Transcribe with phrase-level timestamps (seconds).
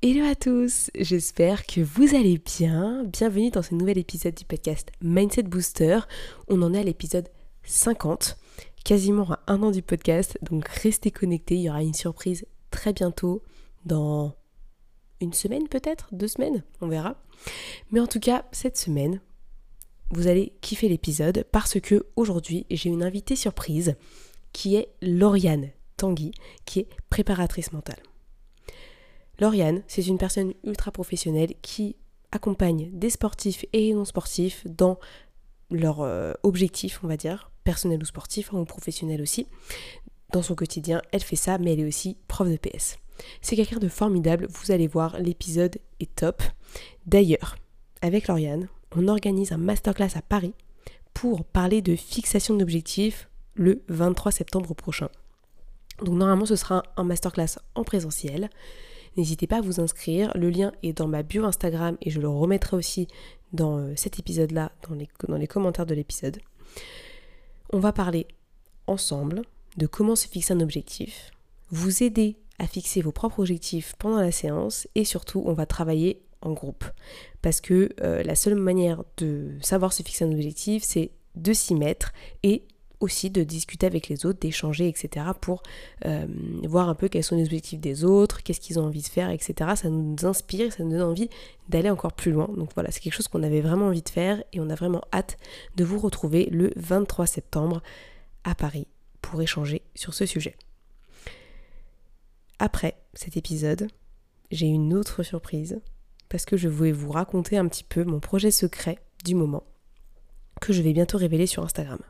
[0.00, 3.02] Hello à tous, j'espère que vous allez bien.
[3.02, 5.98] Bienvenue dans ce nouvel épisode du podcast Mindset Booster.
[6.46, 7.28] On en est à l'épisode
[7.64, 8.38] 50,
[8.84, 12.92] quasiment à un an du podcast, donc restez connectés, il y aura une surprise très
[12.92, 13.42] bientôt,
[13.86, 14.36] dans
[15.20, 17.20] une semaine peut-être, deux semaines, on verra.
[17.90, 19.20] Mais en tout cas, cette semaine,
[20.12, 23.96] vous allez kiffer l'épisode parce que aujourd'hui, j'ai une invitée surprise
[24.52, 26.30] qui est Lauriane Tanguy,
[26.66, 27.98] qui est préparatrice mentale.
[29.38, 31.96] Lauriane, c'est une personne ultra professionnelle qui
[32.32, 34.98] accompagne des sportifs et non sportifs dans
[35.70, 39.46] leur euh, objectif, on va dire, personnel ou sportif, ou professionnel aussi.
[40.32, 42.98] Dans son quotidien, elle fait ça, mais elle est aussi prof de PS.
[43.40, 46.42] C'est quelqu'un de formidable, vous allez voir, l'épisode est top.
[47.06, 47.56] D'ailleurs,
[48.02, 50.54] avec Lauriane, on organise un masterclass à Paris
[51.14, 55.08] pour parler de fixation d'objectifs le 23 septembre prochain.
[56.02, 58.50] Donc normalement ce sera un masterclass en présentiel.
[59.18, 60.30] N'hésitez pas à vous inscrire.
[60.36, 63.08] Le lien est dans ma bio Instagram et je le remettrai aussi
[63.52, 66.38] dans euh, cet épisode-là, dans les, commentaires de l'épisode.
[67.72, 68.28] On va parler
[68.86, 69.42] ensemble
[69.76, 71.32] de comment se fixer un objectif,
[71.70, 76.22] vous aider à fixer vos propres objectifs pendant la séance et surtout on va travailler
[76.40, 76.84] en groupe.
[77.42, 81.74] Parce que euh, la seule manière de savoir se fixer un objectif, c'est de s'y
[81.74, 82.12] mettre
[82.44, 82.68] et
[83.00, 85.26] aussi de discuter avec les autres, d'échanger, etc.
[85.40, 85.62] pour
[86.04, 86.26] euh,
[86.64, 89.30] voir un peu quels sont les objectifs des autres, qu'est-ce qu'ils ont envie de faire,
[89.30, 89.72] etc.
[89.76, 91.28] Ça nous inspire, ça nous donne envie
[91.68, 92.48] d'aller encore plus loin.
[92.56, 95.02] Donc voilà, c'est quelque chose qu'on avait vraiment envie de faire et on a vraiment
[95.12, 95.36] hâte
[95.76, 97.82] de vous retrouver le 23 septembre
[98.44, 98.86] à Paris
[99.22, 100.56] pour échanger sur ce sujet.
[102.58, 103.88] Après cet épisode,
[104.50, 105.80] j'ai une autre surprise
[106.28, 109.64] parce que je voulais vous raconter un petit peu mon projet secret du moment
[110.60, 112.00] que je vais bientôt révéler sur Instagram.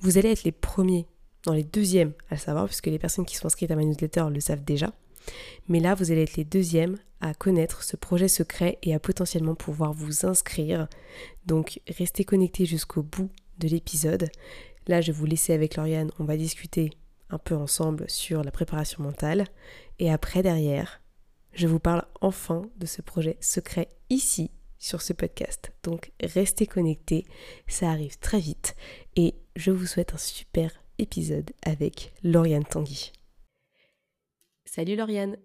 [0.00, 1.06] Vous allez être les premiers,
[1.44, 4.26] dans les deuxièmes à le savoir, puisque les personnes qui sont inscrites à ma newsletter
[4.30, 4.92] le savent déjà.
[5.68, 9.54] Mais là, vous allez être les deuxièmes à connaître ce projet secret et à potentiellement
[9.54, 10.88] pouvoir vous inscrire.
[11.46, 14.28] Donc, restez connectés jusqu'au bout de l'épisode.
[14.86, 16.10] Là, je vais vous laisser avec Lauriane.
[16.18, 16.90] On va discuter
[17.30, 19.46] un peu ensemble sur la préparation mentale.
[19.98, 21.00] Et après, derrière,
[21.54, 24.50] je vous parle enfin de ce projet secret ici
[24.84, 25.72] sur ce podcast.
[25.82, 27.24] Donc restez connectés,
[27.66, 28.76] ça arrive très vite
[29.16, 33.12] et je vous souhaite un super épisode avec Lauriane Tanguy.
[34.66, 35.38] Salut Lauriane,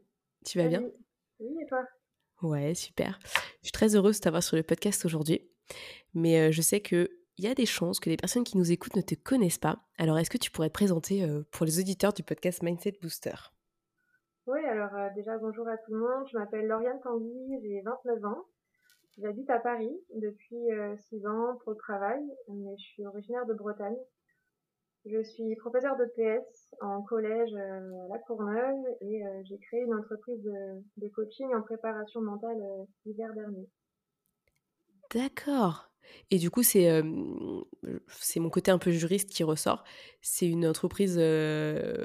[0.46, 0.84] tu vas bien?
[1.40, 1.86] Oui, et toi?
[2.42, 3.18] Ouais, super.
[3.62, 5.50] Je suis très heureuse de t'avoir sur le podcast aujourd'hui,
[6.14, 7.08] mais euh, je sais qu'il
[7.38, 9.86] y a des chances que les personnes qui nous écoutent ne te connaissent pas.
[9.98, 13.36] Alors est-ce que tu pourrais te présenter euh, pour les auditeurs du podcast Mindset Booster?
[14.48, 18.26] Oui, alors euh, déjà bonjour à tout le monde, je m'appelle Lauriane Tanguy, j'ai 29
[18.26, 18.46] ans.
[19.22, 20.56] J'habite à Paris depuis
[21.10, 23.98] 6 euh, ans pour le travail, mais je suis originaire de Bretagne.
[25.06, 29.82] Je suis professeure de PS en collège euh, à La Courneuve et euh, j'ai créé
[29.82, 32.58] une entreprise de, coaching en préparation mentale
[33.06, 33.68] l'hiver dernier.
[35.14, 35.90] D'accord.
[36.32, 37.04] Et du coup, c'est
[38.08, 39.84] c'est mon côté un peu juriste qui ressort.
[40.22, 41.18] C'est une entreprise,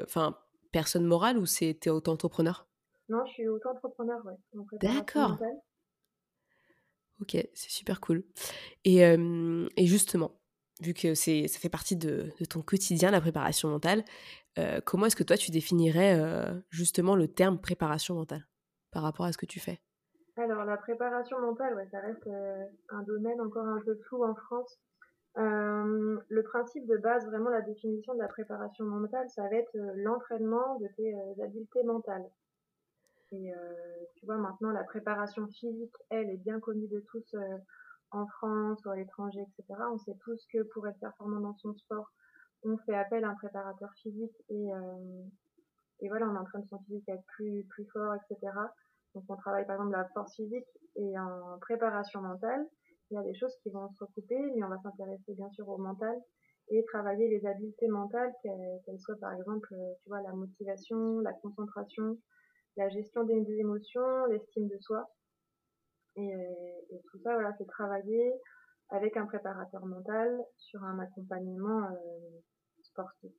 [0.05, 0.39] enfin,
[0.73, 2.67] personne morale ou c'est auto-entrepreneur?
[3.09, 4.35] Non, je suis auto-entrepreneur, ouais.
[4.81, 5.39] D'accord.
[7.21, 8.25] Ok, c'est super cool.
[8.85, 10.33] Et, et, justement,
[10.81, 14.05] vu que ça fait partie de, ton quotidien, la préparation mentale,
[14.59, 18.47] euh, comment est-ce que toi tu définirais euh, justement le terme préparation mentale
[18.93, 19.81] par rapport à ce que tu fais?
[20.37, 24.79] Alors la préparation mentale, ça reste euh, un domaine encore un peu flou en France.
[25.37, 30.79] le principe de base, vraiment la définition de la préparation mentale, ça va être l'entraînement
[30.79, 32.29] de tes habiletés mentales.
[33.33, 33.57] Et euh,
[34.17, 37.59] tu vois, maintenant, la préparation physique, elle, est bien connue de tous euh,
[38.11, 39.81] en France ou à l'étranger, etc.
[39.93, 42.11] On sait tous que pour être performant dans son sport,
[42.62, 45.23] on fait appel à un préparateur physique et, euh,
[46.00, 48.53] et voilà, on entraîne son physique à être plus, plus fort, etc.
[49.15, 50.67] Donc on travaille par exemple la force physique
[50.97, 52.67] et en préparation mentale.
[53.11, 55.69] Il y a des choses qui vont se recouper, mais on va s'intéresser bien sûr
[55.69, 56.17] au mental
[56.71, 62.17] et travailler les habiletés mentales, qu'elles soient par exemple, tu vois, la motivation, la concentration,
[62.76, 65.09] la gestion des, émotions, l'estime de soi.
[66.17, 66.32] Et,
[67.11, 68.32] tout ça, voilà, c'est travailler
[68.91, 72.41] avec un préparateur mental sur un accompagnement euh,
[72.82, 73.32] sportif.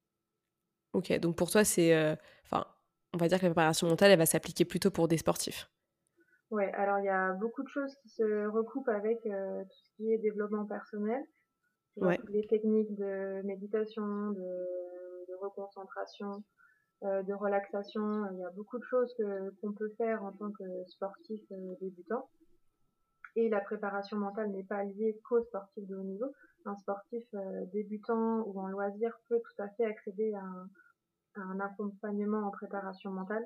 [0.94, 1.94] Ok, donc pour toi, c'est.
[1.96, 2.66] Euh, enfin,
[3.14, 5.70] on va dire que la préparation mentale, elle va s'appliquer plutôt pour des sportifs.
[6.52, 9.96] Ouais, alors il y a beaucoup de choses qui se recoupent avec euh, tout ce
[9.96, 11.24] qui est développement personnel.
[11.98, 12.20] Ouais.
[12.30, 14.42] Les techniques de méditation, de,
[15.28, 16.44] de reconcentration,
[17.02, 18.26] de relaxation.
[18.32, 21.76] Il y a beaucoup de choses que qu'on peut faire en tant que sportif euh,
[21.82, 22.30] débutant.
[23.36, 26.28] Et la préparation mentale n'est pas liée qu'aux sportifs de haut niveau.
[26.66, 30.70] Un sportif euh, débutant ou en loisir peut tout à fait accéder à un,
[31.36, 33.46] à un accompagnement en préparation mentale.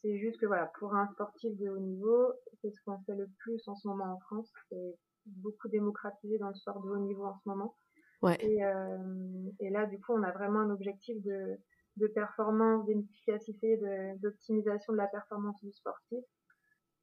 [0.00, 3.28] C'est juste que voilà, pour un sportif de haut niveau, c'est ce qu'on fait le
[3.40, 4.50] plus en ce moment en France.
[4.70, 4.96] C'est
[5.26, 7.74] beaucoup démocratisé dans le sport de haut niveau en ce moment.
[8.22, 8.38] Ouais.
[8.40, 11.58] Et, euh, et là, du coup, on a vraiment un objectif de,
[11.96, 13.78] de performance, d'efficacité,
[14.18, 16.24] d'optimisation de, la performance du sportif,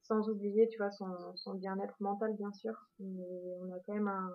[0.02, 2.74] sans oublier, tu vois, son, bien-être mental, bien sûr.
[2.98, 4.30] Mais on a quand même un,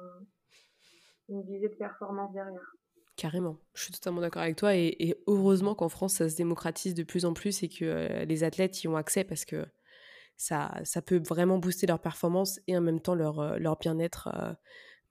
[1.30, 2.76] une visée de performance derrière.
[3.16, 7.04] Carrément, je suis totalement d'accord avec toi et, heureusement qu'en France ça se démocratise de
[7.04, 9.68] plus en plus et que euh, les athlètes y ont accès parce que
[10.36, 14.54] ça, peut vraiment booster leur performance et en même temps leur, euh, bien-être euh,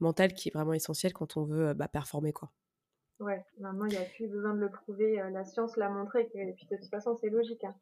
[0.00, 2.50] mental qui est vraiment essentiel quand on veut bah, performer quoi.
[3.22, 6.52] Ouais, maintenant il n'y a plus besoin de le prouver, la science l'a montré et
[6.52, 7.64] puis de toute façon c'est logique.
[7.64, 7.74] Hein.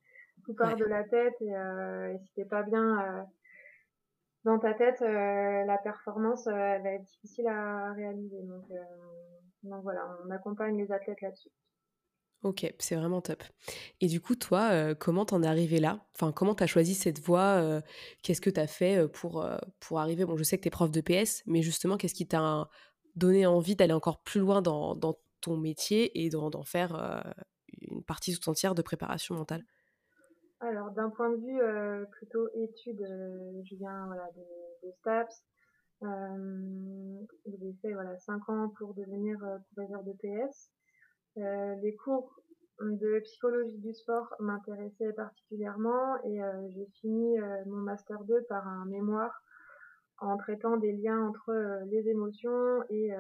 [0.45, 3.27] Tout part de la tête et, et si t'es pas bien
[4.45, 8.43] dans ta tête, la performance elle va être difficile à réaliser.
[8.43, 8.67] Donc
[9.63, 11.51] donc voilà, on accompagne les athlètes là-dessus.
[12.43, 13.43] Ok, c'est vraiment top.
[14.01, 16.07] Et du coup, toi, euh, comment t'en es arrivé là?
[16.15, 17.83] Enfin, comment t'as choisi cette voie euh,
[18.23, 19.47] Qu'est-ce que t'as fait euh, pour,
[19.79, 20.25] pour arriver?
[20.25, 22.71] Bon, je sais que t'es prof de PS, mais justement, qu'est-ce qui t'a
[23.15, 27.25] donné envie d'aller encore plus loin dans, dans ton métier et d'en faire
[27.83, 29.65] une partie tout entière de préparation mentale?
[30.61, 33.07] Alors, d'un point de vue plutôt études,
[33.65, 35.45] je viens voilà, de, STAPS,
[37.47, 39.39] j'ai fait voilà, 5 ans pour devenir
[39.75, 40.71] professeur de PS.
[41.37, 42.43] Les cours
[42.81, 46.41] de psychologie du sport m'intéressaient particulièrement et
[46.71, 49.43] j'ai fini mon master 2 par un mémoire
[50.19, 51.53] en traitant des liens entre
[51.91, 53.11] les émotions et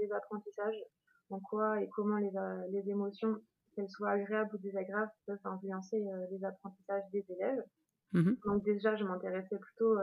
[0.00, 0.82] les apprentissages.
[1.30, 2.30] En quoi et comment les,
[2.70, 3.36] les émotions,
[3.74, 7.64] qu'elles soient agréables ou désagréables, peuvent influencer les apprentissages des élèves.
[8.12, 9.96] Mmh Donc déjà, je m'intéressais plutôt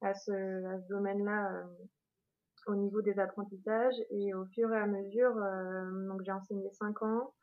[0.00, 0.32] à ce,
[0.64, 1.64] à ce domaine-là euh,
[2.66, 3.96] au niveau des apprentissages.
[4.10, 7.34] Et au fur et à mesure, euh, donc j'ai enseigné 5 ans,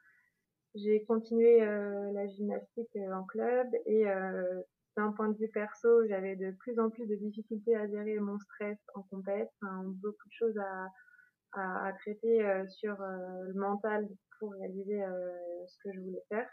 [0.75, 3.67] j'ai continué euh, la gymnastique en club.
[3.85, 4.05] Et
[4.95, 8.39] d'un point de vue perso, j'avais de plus en plus de difficultés à gérer mon
[8.39, 10.87] stress en compète, beaucoup de choses à,
[11.53, 14.07] à, à traiter sur le mental
[14.39, 15.03] pour réaliser
[15.67, 16.47] ce que je voulais faire.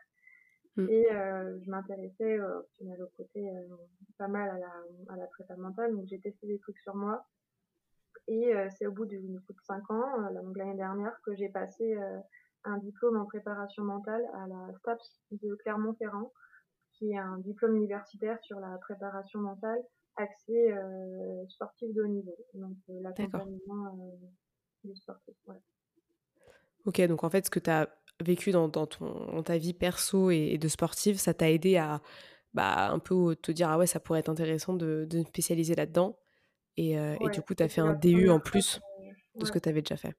[0.76, 0.88] Mm.
[0.88, 3.76] Et euh, je m'intéressais euh, au final au côté euh,
[4.18, 7.24] pas mal à la, à la prépa mentale, donc j'ai testé des trucs sur moi.
[8.26, 10.16] Et c'est au bout de, de 5 ans,
[10.54, 11.94] l'année dernière, que j'ai passé
[12.64, 16.32] un diplôme en préparation mentale à la STAPS de Clermont-Ferrand,
[16.94, 19.78] qui est un diplôme universitaire sur la préparation mentale
[20.16, 23.94] axé euh, sportif de haut niveau, donc l'accompagnement
[25.46, 25.56] Ouais.
[26.84, 27.88] Ok, donc en fait, ce que tu as
[28.22, 32.00] vécu dans, dans, ton, ta vie perso et, de sportive, ça t'a aidé à
[32.52, 35.74] bah, un peu te dire ah ouais, ça pourrait être intéressant de, de me spécialiser
[35.74, 36.16] là-dedans.
[36.76, 38.80] Et, euh, et, du coup, tu as fait un DU en plus
[39.36, 40.14] de ce que tu avais déjà fait.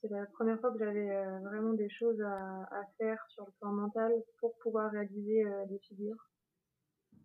[0.00, 3.52] C'est la première fois que j'avais euh, vraiment des choses à, à, faire sur le
[3.60, 6.28] plan mental pour pouvoir réaliser euh, des figures.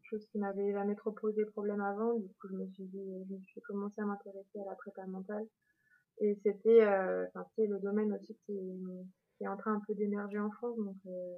[0.04, 2.14] Chose qui m'avait jamais trop posé problème avant.
[2.14, 5.06] Du coup, je me suis dit, je me suis commencé à m'intéresser à la prépa
[5.08, 5.48] mentale.
[6.20, 8.54] Et c'était, enfin, c'est le domaine aussi qui,
[9.38, 10.78] qui est en train un peu d'émerger en France.
[10.78, 11.36] Donc, euh,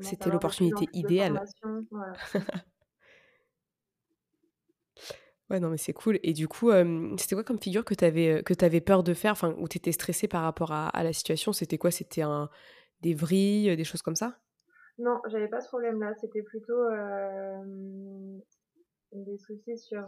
[0.00, 1.42] C'était l'opportunité idéale.
[5.50, 6.18] ouais, non, mais c'est cool.
[6.22, 9.02] Et du coup, euh, c'était quoi comme figure que tu avais, euh, que avais peur
[9.02, 11.52] de faire, enfin, où tu étais stressée par rapport à, à la situation?
[11.52, 11.90] C'était quoi?
[11.90, 12.50] C'était un,
[13.00, 14.38] des vrilles, des choses comme ça?
[14.98, 16.12] Non, j'avais pas ce problème-là.
[16.20, 16.90] C'était plutôt
[19.12, 20.06] des soucis sur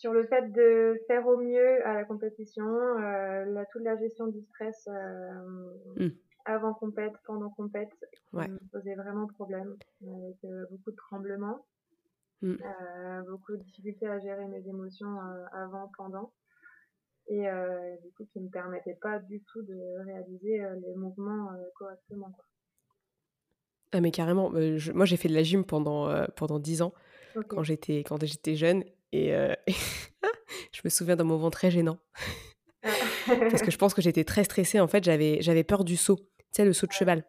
[0.00, 4.28] sur le fait de faire au mieux à la compétition, euh, la, toute la gestion
[4.28, 6.08] du stress euh, mm.
[6.46, 7.90] avant compète, pendant compète,
[8.32, 8.48] ouais.
[8.48, 11.66] me posait vraiment problème, avec euh, beaucoup de tremblements,
[12.40, 12.54] mm.
[12.64, 16.32] euh, beaucoup de difficultés à gérer mes émotions euh, avant, pendant,
[17.28, 17.44] et
[18.02, 22.32] du coup qui me permettait pas du tout de réaliser les mouvements correctement.
[22.32, 22.44] Quoi.
[23.92, 26.92] Ah mais carrément, je, moi j'ai fait de la gym pendant pendant 10 ans
[27.36, 27.46] okay.
[27.46, 29.54] quand j'étais quand j'étais jeune et, euh,
[30.72, 31.98] je me souviens d'un moment très gênant.
[32.82, 32.90] Ah.
[33.26, 34.80] Parce que je pense que j'étais très stressée.
[34.80, 36.16] En fait, j'avais, j'avais peur du saut.
[36.16, 37.24] Tu sais, le saut de cheval.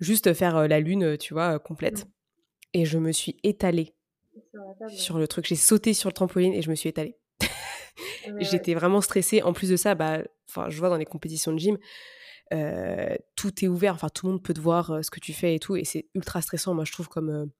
[0.00, 2.04] Juste faire euh, la lune, tu vois, complète.
[2.04, 2.10] Mmh.
[2.74, 3.94] Et je me suis étalée
[4.88, 5.46] sur, le truc.
[5.46, 7.16] J'ai sauté sur le trampoline et je me suis étalée.
[8.40, 9.42] J'étais vraiment stressée.
[9.42, 10.22] En plus de ça, bah,
[10.68, 11.78] je vois dans les compétitions de gym,
[13.34, 15.58] tout est ouvert, enfin tout le monde peut te voir ce que tu fais et
[15.58, 17.50] tout, et c'est ultra stressant, moi je trouve comme,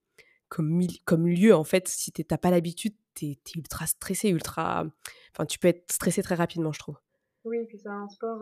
[0.49, 4.85] comme, comme lieu en fait, si t'as pas l'habitude, t'es es ultra stressé, ultra,
[5.33, 6.97] enfin tu peux être stressé très rapidement je trouve.
[7.45, 8.41] Oui, puis c'est un sport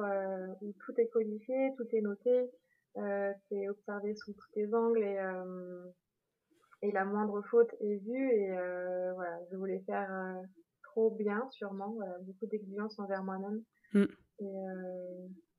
[0.62, 2.50] où tout est codifié, tout est noté,
[2.98, 5.18] euh, c'est observé sous tous tes angles et,
[6.82, 8.50] et la moindre faute est vue et
[9.14, 10.10] voilà, je voulais faire
[10.84, 13.62] trop bien sûrement, beaucoup d'exigences envers moi-même.
[13.94, 14.06] Mmh.
[14.40, 14.46] Et,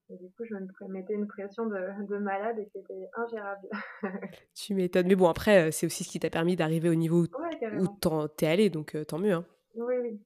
[0.09, 3.69] et du coup, je me mettais une pression de, de malade et qui était ingérable.
[4.55, 5.09] tu m'étonnes.
[5.09, 8.47] Mais bon, après, euh, c'est aussi ce qui t'a permis d'arriver au niveau où t'es
[8.47, 9.33] allé, donc euh, tant mieux.
[9.33, 9.45] Hein.
[9.75, 10.21] Oui, oui.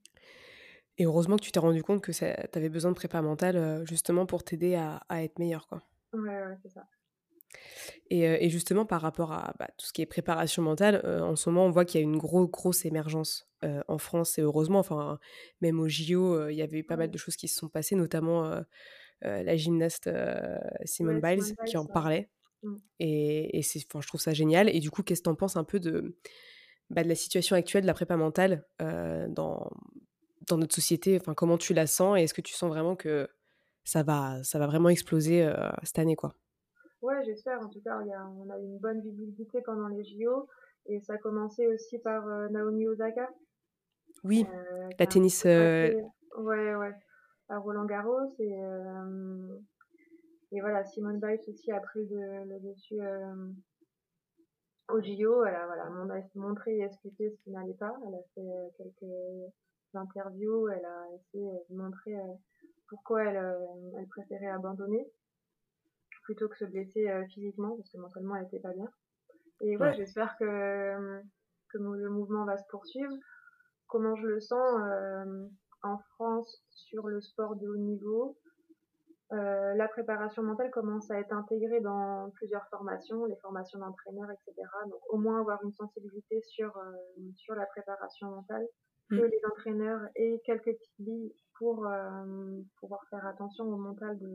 [0.99, 2.13] Et heureusement que tu t'es rendu compte que
[2.49, 5.67] t'avais besoin de prépa mentale euh, justement pour t'aider à, à, être meilleur.
[5.67, 5.83] Quoi.
[6.13, 6.87] Ouais, ouais, c'est ça.
[8.11, 11.49] Et, et, justement, par rapport à bah, tout ce qui est préparation mentale, en ce
[11.49, 13.51] moment, on voit qu'il y a une grosse, grosse émergence
[13.89, 15.19] en France, et heureusement, enfin,
[15.61, 17.97] même au JO, il y avait eu pas mal de choses qui se sont passées,
[17.97, 18.63] notamment
[19.23, 22.29] la gymnaste euh, Simone Biles qui en parlait.
[22.63, 22.77] Mmh.
[22.99, 24.69] Et, et c'est, je trouve ça génial.
[24.75, 26.17] Et du coup, qu'est-ce que tu en penses un peu de,
[26.91, 29.71] bah, de la situation actuelle de la prépa mentale euh, dans,
[30.47, 31.19] dans notre société?
[31.21, 33.29] Enfin, comment tu la sens et est-ce que tu sens vraiment que
[33.85, 35.51] ça va, ça va vraiment exploser
[35.83, 36.35] cette année, quoi?
[37.01, 37.61] Ouais, j'espère.
[37.61, 40.49] En tout cas, y a, on a eu une bonne visibilité pendant les JO
[40.87, 43.29] et ça a commencé aussi par Naomi Osaka.
[44.23, 44.45] Oui,
[44.99, 45.45] la tennis.
[45.45, 45.97] Ouais,
[46.37, 46.95] ouais
[47.51, 49.59] à Roland Garros et euh,
[50.53, 53.51] et voilà Simone Biles aussi a pris le, dessus euh,
[54.89, 55.91] au JO elle a voilà
[56.35, 57.95] montré et expliqué ce qui n'allait pas.
[58.07, 59.53] Elle a fait euh, quelques
[59.95, 60.69] interviews.
[60.69, 62.17] Elle a essayé de montrer
[62.89, 63.59] pourquoi elle,
[63.99, 65.07] elle préférait abandonner
[66.23, 68.89] plutôt que se blesser physiquement parce que mentalement elle était pas bien.
[69.61, 71.21] Et ouais, j'espère que
[71.69, 73.15] que le mouvement va se poursuivre.
[73.87, 74.81] Comment je le sens
[75.83, 78.37] en France sur le sport de haut niveau.
[79.33, 84.69] Euh, la préparation mentale commence à être intégrée dans plusieurs formations, les formations d'entraîneurs, etc.
[84.89, 86.93] Donc au moins avoir une sensibilité sur, euh,
[87.37, 88.67] sur la préparation mentale,
[89.09, 89.27] que mm.
[89.27, 94.29] les entraîneurs aient quelques petites billes pour euh, pouvoir faire attention au mental de,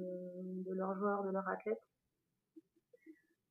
[0.63, 1.81] de leurs joueurs, de leurs athlètes.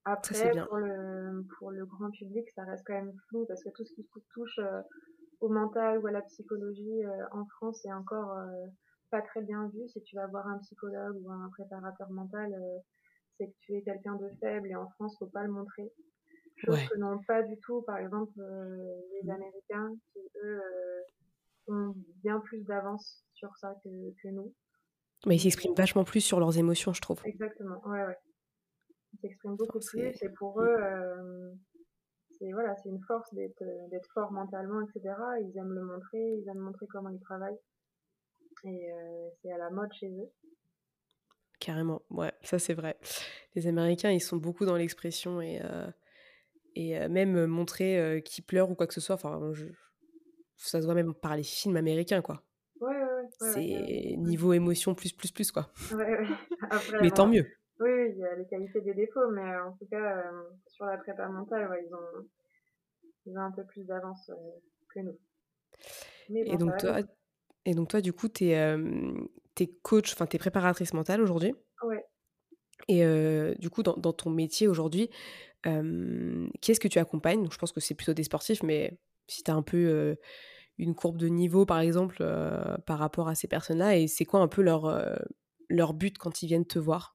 [0.07, 3.85] Après, pour le, pour le grand public, ça reste quand même flou parce que tout
[3.85, 4.61] ce qui touche
[5.41, 8.67] au mental ou à la psychologie euh, en France c'est encore euh,
[9.11, 9.89] pas très bien vu.
[9.89, 12.79] Si tu vas voir un psychologue ou un préparateur mental, euh,
[13.39, 15.93] c'est que tu es quelqu'un de faible et en France faut pas le montrer.
[16.57, 20.61] Chose que n'ont pas du tout, par exemple, les Américains qui eux
[21.67, 23.89] ont bien plus d'avance sur ça que,
[24.23, 24.55] que nous.
[25.27, 27.21] Mais ils s'expriment vachement plus sur leurs émotions, je trouve.
[27.25, 28.17] Exactement, ouais, ouais.
[29.15, 30.77] Ils s'expriment beaucoup plus et pour eux,
[32.39, 35.15] c'est voilà, c'est une force d'être euh, d'être fort mentalement, etc.
[35.43, 37.59] Ils aiment le montrer, ils aiment montrer comment ils travaillent.
[38.65, 40.31] Et euh, c'est à la mode chez eux.
[41.61, 42.99] Carrément, ouais, ça c'est vrai.
[43.55, 45.87] Les Américains, ils sont beaucoup dans l'expression et, euh,
[46.75, 49.15] et même montrer qu'ils pleurent ou quoi que ce soit.
[49.15, 49.53] Enfin,
[50.57, 52.43] ça se voit même par les films américains, quoi.
[52.81, 53.03] Ouais, ouais,
[53.41, 53.53] ouais.
[53.53, 55.71] c'est niveau émotion plus, plus, plus, quoi.
[55.93, 56.27] Ouais, ouais.
[57.03, 57.47] mais tant mieux.
[57.85, 60.43] Oui, il y a les qualités et les défauts, mais euh, en tout cas, euh,
[60.69, 62.27] sur la prépa mentale, ouais, ils, ont,
[63.27, 64.35] ils ont un peu plus d'avance euh,
[64.89, 65.19] que nous.
[66.35, 67.01] et, donc toi,
[67.67, 68.77] et donc toi, du coup, tu es,
[69.61, 72.03] es, coach, enfin, tu es préparatrice mentale aujourd'hui Ouais.
[72.89, 73.05] Et
[73.59, 75.11] du coup, dans, dans ton métier aujourd'hui,
[75.63, 77.43] qui est-ce que tu accompagnes?
[77.43, 78.99] Donc, Je pense que c'est plutôt des sportifs, mais
[79.29, 80.17] si tu as un peu
[80.79, 82.17] une courbe de niveau, par exemple,
[82.87, 85.19] par rapport à ces personnes-là, et c'est quoi un peu leur,
[85.69, 87.15] leur but quand ils viennent te voir?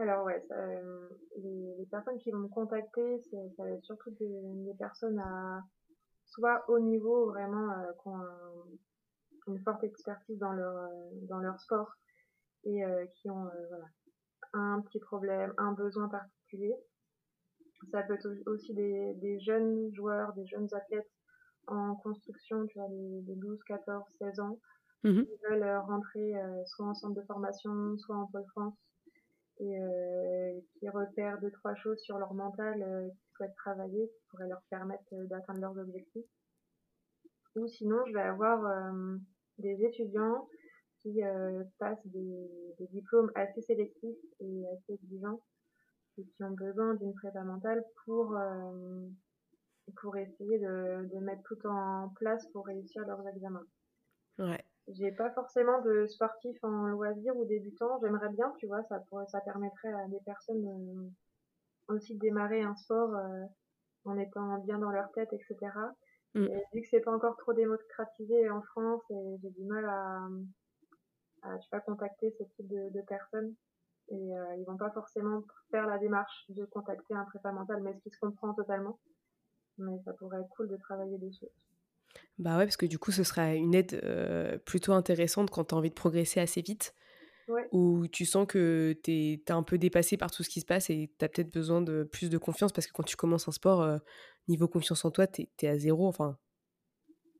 [0.00, 5.18] Alors ouais, euh, les, personnes qui vont me contacter, ça va être surtout des, personnes
[5.18, 5.62] à
[6.26, 8.22] soit haut niveau, vraiment euh, qui ont
[9.48, 11.92] une forte expertise dans leur euh, dans leur sport
[12.64, 12.82] et
[13.16, 13.86] qui ont voilà,
[14.52, 16.74] un petit problème, un besoin particulier.
[17.90, 21.10] Ça peut être aussi des, des jeunes joueurs, des jeunes athlètes
[21.66, 24.58] en construction, tu vois, des, 12, 14, 16 ans,
[25.04, 26.34] mmh qui veulent rentrer
[26.66, 28.76] soit en centre de formation, soit en Pôle France
[29.60, 34.22] et euh, qui repèrent deux trois choses sur leur mental euh, qu'ils souhaitent travailler qui
[34.30, 36.26] pourraient leur permettre euh, d'atteindre leurs objectifs
[37.56, 38.92] ou sinon je vais avoir
[39.58, 40.48] des étudiants
[41.02, 41.20] qui
[41.80, 45.40] passent des, des, diplômes assez sélectifs et assez exigeants
[46.16, 48.38] et qui ont besoin d'une prépa mentale pour
[49.96, 53.66] pour essayer de, de mettre tout en place pour réussir leurs examens.
[54.38, 54.64] Ouais.
[54.94, 57.98] J'ai pas forcément de sportifs en loisir ou débutants.
[58.00, 62.62] J'aimerais bien, tu vois, ça pourrait, ça permettrait à des personnes euh, aussi de démarrer
[62.62, 63.44] un sport euh,
[64.04, 65.56] en étant bien dans leur tête, etc.
[66.34, 66.44] Mm.
[66.44, 70.28] Et vu que c'est pas encore trop démocratisé en France, et j'ai du mal à,
[71.42, 73.54] à, je sais pas, contacter ce type de, de personnes.
[74.08, 77.94] et euh, ils vont pas forcément faire la démarche de contacter un prépa mental, mais
[77.94, 78.98] ce qui se comprend totalement.
[79.78, 81.46] Mais ça pourrait être cool de travailler dessus.
[82.40, 85.74] Bah ouais, parce que du coup, ce sera une aide euh, plutôt intéressante quand tu
[85.74, 86.94] as envie de progresser assez vite.
[87.48, 87.68] Ouais.
[87.72, 90.88] Où tu sens que tu es, un peu dépassé par tout ce qui se passe
[90.88, 93.52] et tu as peut-être besoin de plus de confiance parce que quand tu commences un
[93.52, 93.98] sport, euh,
[94.48, 96.06] niveau confiance en toi, tu es, à zéro.
[96.06, 96.38] Enfin,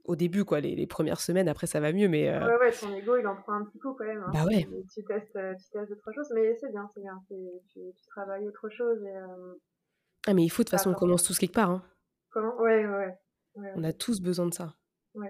[0.04, 2.08] au début, quoi, les, les, premières semaines, après ça va mieux.
[2.08, 4.22] Mais, euh Ouais, ouais, ton ego, il en prend un petit coup quand même.
[4.26, 4.30] Hein.
[4.34, 4.68] Bah ouais.
[4.92, 7.22] Tu, testes, tu testes autre chose, mais c'est bien, c'est bien.
[7.28, 7.36] Tu,
[7.72, 9.02] tu, travailles autre chose.
[9.04, 9.14] Et,
[10.26, 11.70] Ah, mais il faut, de toute façon, on commence tous quelque part.
[11.70, 11.82] Hein.
[12.30, 12.56] Comment?
[12.60, 13.18] Ouais, ouais, ouais,
[13.76, 14.76] On a tous besoin de ça.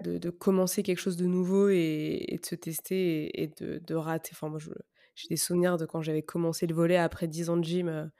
[0.03, 3.95] De, de, commencer quelque chose de nouveau et, et de se tester et, de, de,
[3.95, 4.29] rater.
[4.33, 4.59] Enfin, moi,
[5.15, 8.11] j'ai des souvenirs de quand j'avais commencé le volet après 10 ans de gym.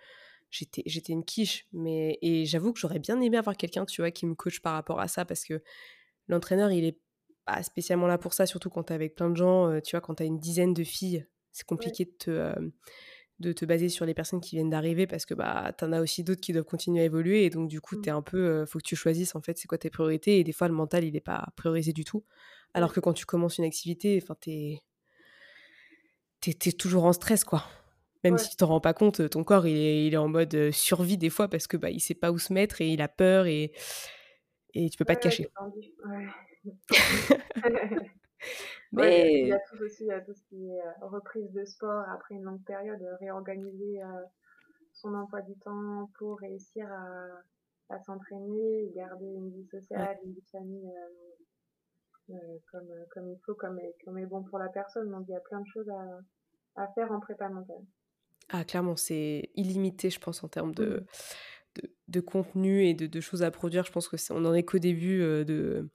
[0.49, 1.67] j'étais, j'étais une quiche.
[1.71, 4.73] Mais, et j'avoue que j'aurais bien aimé avoir quelqu'un, tu vois, qui me coach par
[4.73, 5.61] rapport à ça parce que
[6.27, 6.97] l'entraîneur, il est
[7.45, 9.79] pas spécialement là pour ça, surtout quand tu es avec plein de gens.
[9.81, 12.71] tu vois, quand tu as une dizaine de filles, c'est compliqué de te
[13.41, 16.23] de te baser sur les personnes qui viennent d'arriver parce que bah en as aussi
[16.23, 18.01] d'autres qui doivent continuer à évoluer et donc du coup mmh.
[18.01, 20.39] tu es un peu euh, faut que tu choisisses en fait c'est quoi tes priorités
[20.39, 22.23] et des fois le mental il n'est pas priorisé du tout.
[22.73, 24.79] Alors que quand tu commences une activité t'es
[26.47, 27.65] es, toujours en stress quoi.
[28.23, 30.53] Même si tu t'en rends pas compte ton corps il est, il est en mode
[30.53, 33.01] euh, survie des fois parce que bah il sait pas où se mettre et il
[33.01, 33.71] a peur et
[34.73, 35.47] et tu peux pas te cacher
[38.91, 39.41] Mais...
[39.41, 42.43] il y a tout aussi, tout ce qui est euh, reprise de sport après une
[42.43, 44.07] longue période, réorganiser euh,
[44.93, 50.41] son emploi du temps pour réussir à, à s'entraîner, garder une vie sociale, une vie
[50.41, 50.91] de famille
[52.29, 52.33] euh,
[52.71, 55.09] comme, comme il faut, comme est, comme est bon pour la personne.
[55.11, 57.83] Donc il y a plein de choses à, à faire en prépa mentale.
[58.49, 61.05] Ah, clairement, c'est illimité, je pense, en termes de,
[61.75, 63.85] de, de, contenu et de, de, choses à produire.
[63.85, 65.89] Je pense que on en est qu'au début de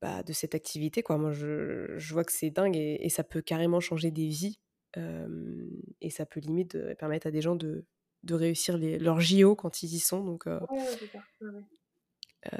[0.00, 1.02] bah, de cette activité.
[1.02, 1.18] Quoi.
[1.18, 4.58] Moi, je, je vois que c'est dingue et, ça peut carrément changer des vies.
[6.00, 7.84] et ça peut limite permettre à des gens de,
[8.22, 10.24] de réussir les, leurs JO quand ils y sont.
[10.24, 10.46] Donc,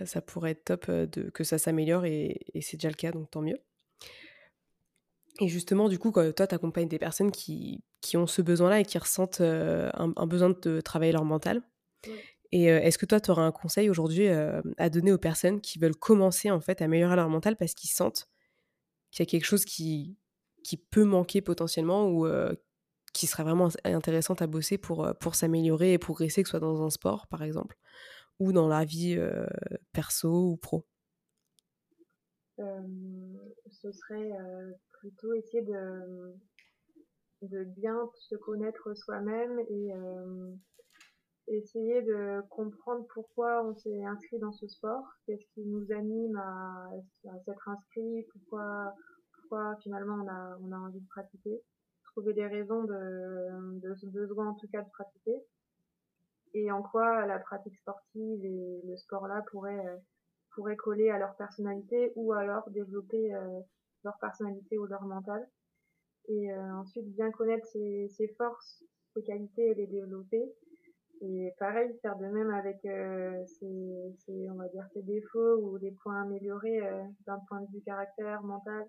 [0.05, 3.31] ça pourrait être top de, que ça s'améliore et, et c'est déjà le cas, donc
[3.31, 3.58] tant mieux.
[5.41, 8.80] Et justement, du coup, quand toi, tu accompagnes des personnes qui, qui, ont ce besoin-là
[8.80, 11.63] et qui ressentent un, un, besoin de travailler leur mental.
[12.52, 15.97] Et est-ce que toi, tu auras un conseil aujourd'hui à donner aux personnes qui veulent
[15.97, 18.28] commencer en fait à améliorer leur mental parce qu'ils sentent
[19.11, 20.17] qu'il y a quelque chose qui,
[20.63, 22.26] qui peut manquer potentiellement ou
[23.13, 26.82] qui serait vraiment intéressant à bosser pour, pour s'améliorer et progresser, que ce soit dans
[26.82, 27.76] un sport par exemple
[28.39, 29.19] ou dans la vie
[29.93, 30.87] perso ou pro?
[32.59, 34.30] Ce serait
[35.00, 36.35] plutôt essayer de,
[37.43, 39.93] de bien se connaître soi-même et
[41.49, 46.91] essayer de comprendre pourquoi on s'est inscrit dans ce sport, qu'est-ce qui nous anime à,
[47.45, 48.95] s'être inscrit, pourquoi,
[49.35, 51.63] pourquoi finalement on a, on a envie de pratiquer,
[52.04, 55.43] trouver des raisons de, de ce besoin en tout cas de pratiquer,
[56.54, 60.02] et en quoi la pratique sportive et le sport-là pourraient,
[60.52, 63.61] pourraient coller à leur personnalité ou alors développer euh,
[64.04, 65.47] leur personnalité ou leur mental.
[66.28, 68.82] Et euh, ensuite bien connaître ses, ses forces,
[69.15, 70.43] ses qualités et les développer
[71.23, 75.93] et pareil, faire de même avec euh, ses, on va dire, ses défauts ou des
[75.93, 78.87] points améliorés euh, d'un point de vue caractère, mental,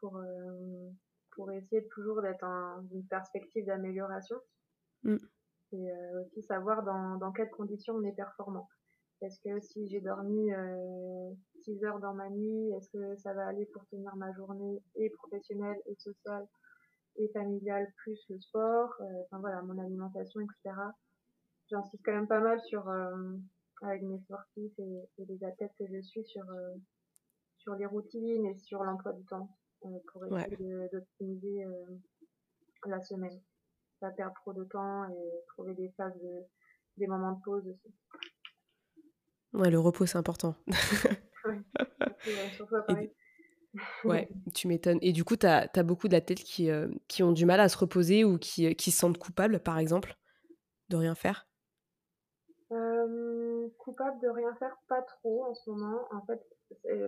[0.00, 0.90] pour, euh,
[1.32, 4.36] pour essayer toujours d'être dans une perspective d'amélioration.
[5.04, 5.16] Mm.
[5.72, 8.68] Et euh, aussi savoir dans, dans quelles conditions on est performant.
[9.22, 10.50] Est-ce que si j'ai dormi
[11.62, 15.08] 6 heures dans ma nuit, est-ce que ça va aller pour tenir ma journée et
[15.08, 16.46] professionnelle et sociale
[17.16, 20.74] et familiale plus le sport, enfin voilà, mon alimentation, etc
[21.70, 23.36] j'insiste quand même pas mal sur euh,
[23.82, 26.74] avec mes sportifs et, les athlètes que je suis sur euh,
[27.58, 31.64] sur les routines et sur l'emploi du temps euh, pour essayer d'optimiser
[32.86, 33.40] la semaine.
[34.00, 36.44] Pas perdre trop de temps et trouver des phases de,
[36.98, 37.94] des moments de pause aussi.
[39.52, 40.54] Ouais le repos c'est important.
[42.26, 43.12] Ouais, surtout, Paris.
[44.02, 44.98] Ouais, tu m'étonnes.
[45.00, 46.68] Et du coup, tu as, as, beaucoup d'athlètes qui,
[47.06, 50.16] qui ont du mal à se reposer ou qui, qui se sentent coupables, par exemple,
[50.88, 51.45] de rien faire?
[51.45, 51.45] euh,
[53.78, 56.02] coupable de rien faire, pas trop en ce moment.
[56.12, 56.42] En fait,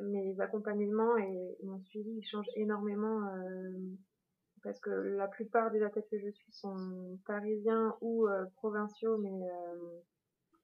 [0.03, 3.73] mes accompagnements et mon suivi ils changent énormément euh,
[4.63, 9.49] parce que la plupart des athlètes que je suis sont parisiens ou euh, provinciaux, mais
[9.51, 10.01] euh,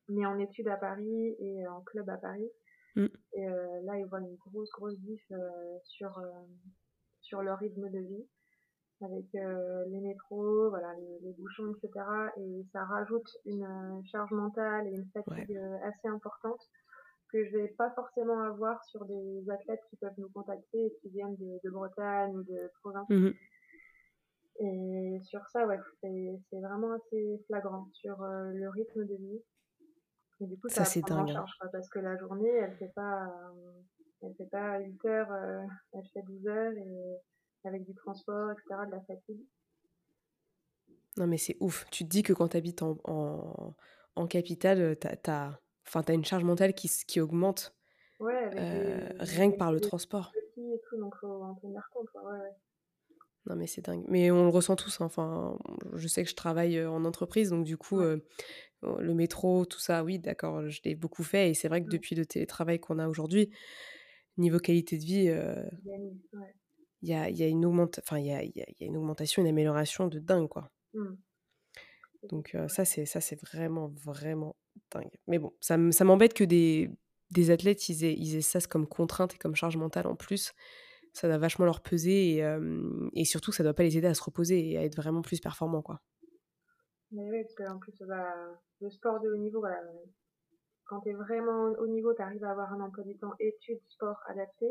[0.08, 2.50] mais en études à Paris et en club à Paris.
[2.96, 3.06] Mm.
[3.32, 3.46] Et
[3.82, 5.32] là, ils voient une grosse grosse diff
[5.82, 6.20] sur
[7.20, 8.28] sur leur rythme de vie
[9.04, 12.04] avec euh, les métros, voilà, les, bouchons, etc.
[12.36, 16.60] Et ça rajoute une euh, charge mentale et une fatigue euh, assez importante
[17.30, 21.10] que je vais pas forcément avoir sur des athlètes qui peuvent nous contacter et qui
[21.10, 23.08] viennent de, Bretagne ou de province.
[23.08, 23.30] Mmh
[24.60, 29.42] Et sur ça, ouais, c'est vraiment assez flagrant sur le rythme de vie.
[30.40, 31.30] Et du coup, ça, ça c'est dingue.
[31.30, 31.32] Hein.
[31.32, 33.28] Charge, parce que la journée, elle fait pas,
[34.22, 35.32] elle fait pas 8 heures,
[35.92, 37.18] elle fait 12 heures et
[37.66, 39.40] avec du transport, etc., de la fatigue.
[41.16, 41.86] Non, mais c'est ouf.
[41.90, 43.74] Tu te dis que quand tu habites en, en,
[44.16, 47.74] en capitale, tu as, enfin, as une charge mentale qui, qui augmente
[48.20, 50.32] ouais, euh, rien que par le transport.
[50.56, 52.08] Et tout, donc faut en tenir compte.
[52.14, 52.50] Ouais, ouais.
[53.46, 54.04] Non, mais c'est dingue.
[54.08, 55.00] Mais on le ressent tous.
[55.00, 55.04] Hein.
[55.04, 55.58] Enfin,
[55.92, 58.18] je sais que je travaille euh, en entreprise, donc du coup, euh,
[58.82, 61.50] le métro, tout ça, oui, d'accord, je l'ai beaucoup fait.
[61.50, 63.50] Et c'est vrai que depuis le télétravail qu'on a aujourd'hui,
[64.36, 65.30] niveau qualité de vie,
[67.04, 69.48] il y, a, y, a, une enfin, il y a, y a une augmentation, une
[69.48, 70.70] amélioration de dingue, quoi.
[70.94, 71.14] Mmh.
[72.30, 74.56] Donc ça, c'est ça c'est vraiment, vraiment
[74.90, 75.10] dingue.
[75.26, 76.90] Mais bon, ça m'embête que des,
[77.30, 80.52] des athlètes, ils aient, ils aient ça comme contrainte et comme charge mentale en plus.
[81.12, 82.58] Ça doit vachement leur peser et,
[83.12, 85.40] et surtout, ça doit pas les aider à se reposer et à être vraiment plus
[85.40, 86.00] performants, quoi.
[87.10, 88.34] Mais oui, parce qu'en plus, bah,
[88.80, 89.62] le sport de haut niveau,
[90.86, 93.80] quand tu es vraiment au niveau, tu arrives à avoir un emploi du temps études,
[93.88, 94.66] sport adapté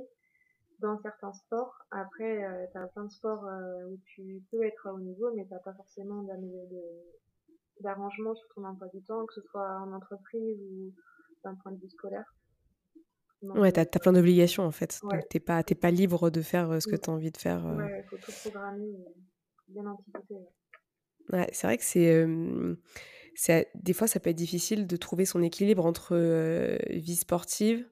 [0.84, 1.74] dans certains sports.
[1.92, 5.32] Après, euh, tu as plein de sports euh, où tu peux être à haut niveau,
[5.34, 6.24] mais tu pas forcément
[7.80, 10.94] d'arrangement sur ton emploi du temps, que ce soit en entreprise ou
[11.44, 12.26] d'un point de vue scolaire.
[13.42, 15.00] ouais, tu as, plein d'obligations en fait.
[15.02, 17.38] Donc, tu n'es pas, pas libre de faire euh, ce que tu as envie de
[17.38, 17.66] faire.
[17.66, 18.94] Ouais, il faut tout programmer,
[19.70, 20.36] bien anticiper.
[21.32, 22.28] Ouais, c'est vrai que c'est.
[23.36, 26.18] c'est des fois, ça peut être difficile de trouver son équilibre entre
[26.90, 27.90] vie sportive,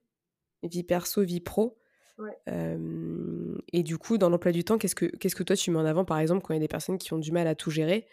[0.64, 1.81] vie perso, vie pro
[2.48, 5.86] et du coup, dans l'emploi du temps, qu'est-ce que, qu'est-ce que toi tu mets en
[5.86, 7.72] avant, par exemple, quand il y a des personnes qui ont du mal à tout
[7.72, 8.08] gérer?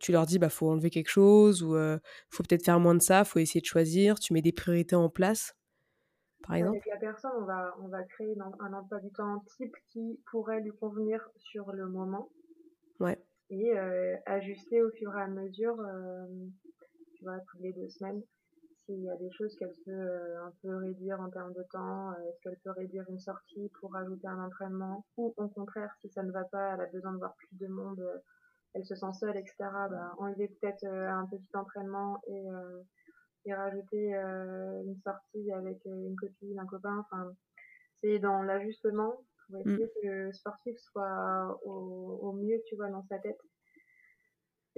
[0.00, 1.74] Tu leur dis, bah faut enlever quelque chose, ou
[2.30, 5.08] faut peut-être faire moins de ça, faut essayer de choisir, tu mets des priorités en
[5.08, 5.56] place,
[6.46, 6.76] par exemple?
[6.76, 10.60] Avec la personne, on va, on va créer un emploi du temps type qui pourrait
[10.60, 12.28] lui convenir sur le moment.
[13.00, 13.18] Ouais.
[13.50, 13.72] Et
[14.26, 15.76] ajuster au fur et à mesure,
[17.16, 18.22] tu vois, toutes les deux semaines
[18.88, 22.10] s'il y a des choses qu'elle peut euh, un peu réduire en termes de temps,
[22.12, 26.08] euh, est-ce qu'elle peut réduire une sortie pour ajouter un entraînement, ou au contraire, si
[26.08, 28.18] ça ne va pas, elle a besoin de voir plus de monde, euh,
[28.74, 32.44] elle se sent seule, etc., bah, enlever peut-être un petit entraînement et,
[33.46, 37.32] et rajouter une sortie avec une copine, un copain, enfin,
[38.02, 39.70] c'est dans l'ajustement pour mm.
[39.70, 43.40] essayer que le sportif soit au, au mieux, tu vois, dans sa tête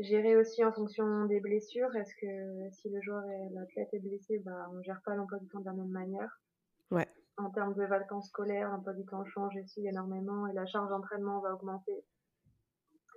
[0.03, 1.95] gérer aussi en fonction des blessures.
[1.97, 5.49] Est-ce que si le joueur et l'athlète est blessé, bah, on gère pas l'emploi du
[5.49, 6.41] temps de la même manière?
[6.91, 7.09] Ouais.
[7.37, 11.41] En termes de vacances scolaires, l'emploi du temps change aussi énormément et la charge d'entraînement
[11.41, 12.05] va augmenter.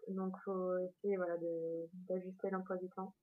[0.09, 1.35] Donc, faut essayer voilà,
[2.09, 3.13] d'ajuster l'emploi du temps.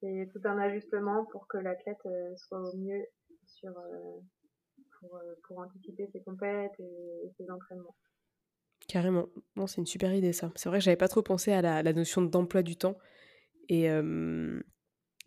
[0.00, 3.04] C'est tout un ajustement pour que l'athlète euh, soit au mieux
[3.46, 4.20] sur, euh,
[5.00, 7.96] pour, euh, pour anticiper ses compètes et ses entraînements.
[8.88, 9.28] Carrément.
[9.66, 10.50] C'est une super idée ça.
[10.56, 12.96] C'est vrai que j'avais pas trop pensé à la, notion d'emploi du temps
[13.68, 13.88] et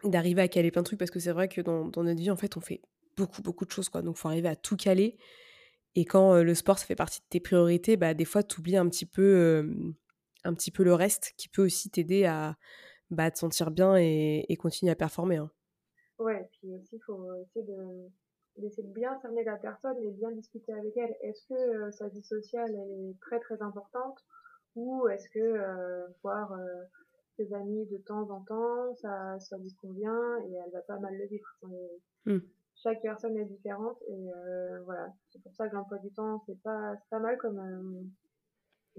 [0.03, 2.35] d'arriver à caler plein de trucs parce que c'est vrai que dans, notre vie, en
[2.35, 2.81] fait, on fait
[3.15, 4.01] beaucoup, beaucoup de choses quoi.
[4.01, 5.17] Donc, faut arriver à tout caler.
[5.93, 8.89] Et quand le sport, fait partie de tes priorités, bah, des fois, tu oublies un
[8.89, 9.71] petit peu,
[10.43, 12.57] un petit peu le reste qui peut aussi t'aider à,
[13.11, 15.37] bah, te sentir bien et, continuer à performer.
[15.37, 15.51] Hein.
[16.17, 18.09] Ouais, et puis aussi, il faut essayer de
[18.61, 21.15] d'essayer de bien cerner la personne et bien discuter avec elle.
[21.21, 24.17] Est-ce que euh, sa vie sociale est très très importante
[24.75, 26.83] ou est-ce que euh, voir euh,
[27.35, 31.17] ses amis de temps en temps, ça, ça lui convient et elle va pas mal
[31.17, 31.47] le vivre.
[32.25, 32.39] Hmm.
[32.75, 34.31] Chaque personne est différente et
[34.85, 35.13] voilà.
[35.31, 38.09] C'est pour ça que l'emploi du temps, c'est pas, pas mal comme,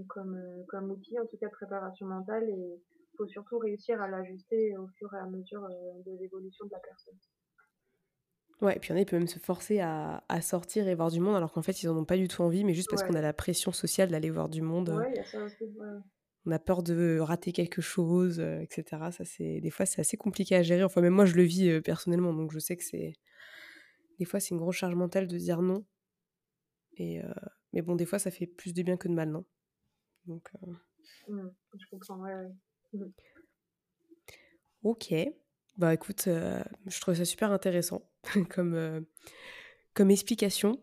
[0.08, 2.80] comme, comme outil, en tout cas de préparation mentale et
[3.16, 7.18] faut surtout réussir à l'ajuster au fur et à mesure de l'évolution de la personne.
[8.60, 10.86] Ouais, et puis il y en a, ils peuvent même se forcer à, à, sortir
[10.86, 12.74] et voir du monde, alors qu'en fait, ils en ont pas du tout envie, mais
[12.74, 14.90] juste parce qu'on a la pression sociale d'aller voir du monde.
[14.90, 15.64] Ouais, il y a ça aussi,
[16.46, 19.10] On a peur de rater quelque chose, euh, etc.
[19.10, 20.84] Ça, c'est des fois, c'est assez compliqué à gérer.
[20.84, 23.14] Enfin, même moi, je le vis euh, personnellement, donc je sais que c'est
[24.20, 25.84] des fois, c'est une grosse charge mentale de dire non.
[26.98, 27.32] Et euh,
[27.72, 29.44] mais bon, des fois, ça fait plus de bien que de mal, non
[30.26, 30.52] Donc.
[31.26, 31.48] Mmh,
[31.80, 32.20] je comprends.
[32.20, 32.52] Ouais, ouais.
[32.92, 33.12] Mmh.
[34.84, 35.14] Ok.
[35.78, 38.11] Bah écoute, je trouve ça super intéressant
[38.50, 39.04] comme,
[39.94, 40.78] comme explication.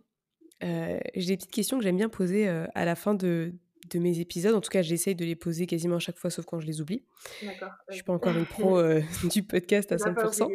[0.61, 3.53] J'ai des petites questions que j'aime bien poser à la fin de,
[3.89, 4.53] de mes épisodes.
[4.53, 6.81] En tout cas, j'essaye de les poser quasiment à chaque fois, sauf quand je les
[6.81, 7.03] oublie.
[7.43, 7.71] D'accord.
[7.89, 8.81] Je suis pas encore une pro
[9.31, 10.47] du podcast à 100%.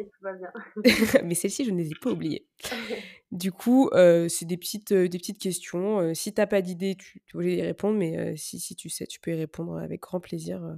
[1.25, 2.47] Mais celles-ci, je ne les ai pas oubliées.
[3.33, 6.15] du coup, c'est des petites, des petites questions.
[6.15, 7.99] si tu n'as pas d'idée, tu, tu y répondre.
[7.99, 10.77] Mais si, si tu sais, tu peux y répondre avec grand plaisir.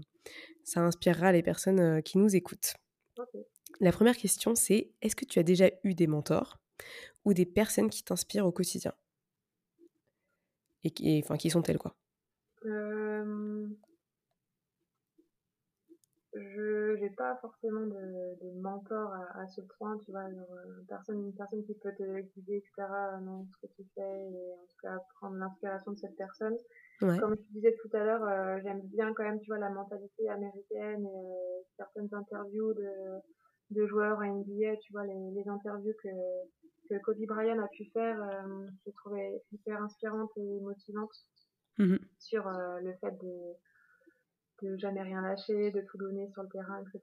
[0.65, 2.75] ça inspirera les personnes qui nous écoutent.
[3.81, 6.59] La première question, c'est est-ce que tu as déjà eu des mentors
[7.25, 8.93] ou des personnes qui t'inspirent au quotidien?
[10.85, 11.97] Et, qui, enfin, qui sont-elles quoi
[12.65, 13.67] euh,
[16.37, 20.87] je n'ai pas forcément de, de mentor à, à, ce point, tu vois, genre, une,
[20.87, 22.89] personne, une personne qui peut te guider, etc.,
[23.21, 26.57] dans ce que tu fais, et en tout cas prendre l'inspiration de cette personne.
[27.03, 27.19] Ouais.
[27.19, 30.29] Comme je disais tout à l'heure, euh, j'aime bien quand même, tu vois, la mentalité
[30.29, 33.21] américaine et euh, certaines interviews de,
[33.71, 36.09] de joueurs NBA, tu vois, les, les interviews que,
[36.89, 41.27] que Kobe Bryant a pu faire, euh, je trouvais hyper inspirantes et motivantes
[41.79, 43.55] mmh sur euh, le fait de
[44.63, 47.01] de jamais rien lâcher, de tout donner sur le terrain, etc.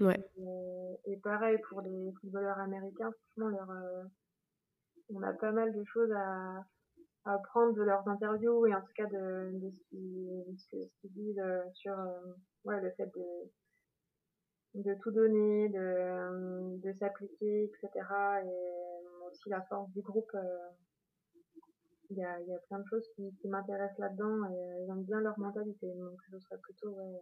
[0.00, 0.18] Ouais.
[0.38, 4.04] Et, et pareil pour les footballeurs américains, franchement, leur, euh,
[5.10, 6.64] on a pas mal de choses à,
[7.24, 10.68] à apprendre de leurs interviews et en tout cas de, de ce
[11.00, 12.32] qu'ils disent euh, sur euh,
[12.64, 13.50] ouais, le fait de,
[14.74, 17.90] de tout donner, de, de s'appliquer, etc.
[18.44, 20.32] Et aussi la force du groupe
[22.12, 25.20] il y a, y a plein de choses qui, qui m'intéressent là-dedans et j'aime bien
[25.20, 25.86] leur mentalité.
[25.94, 27.20] Donc ce serait plutôt ouais,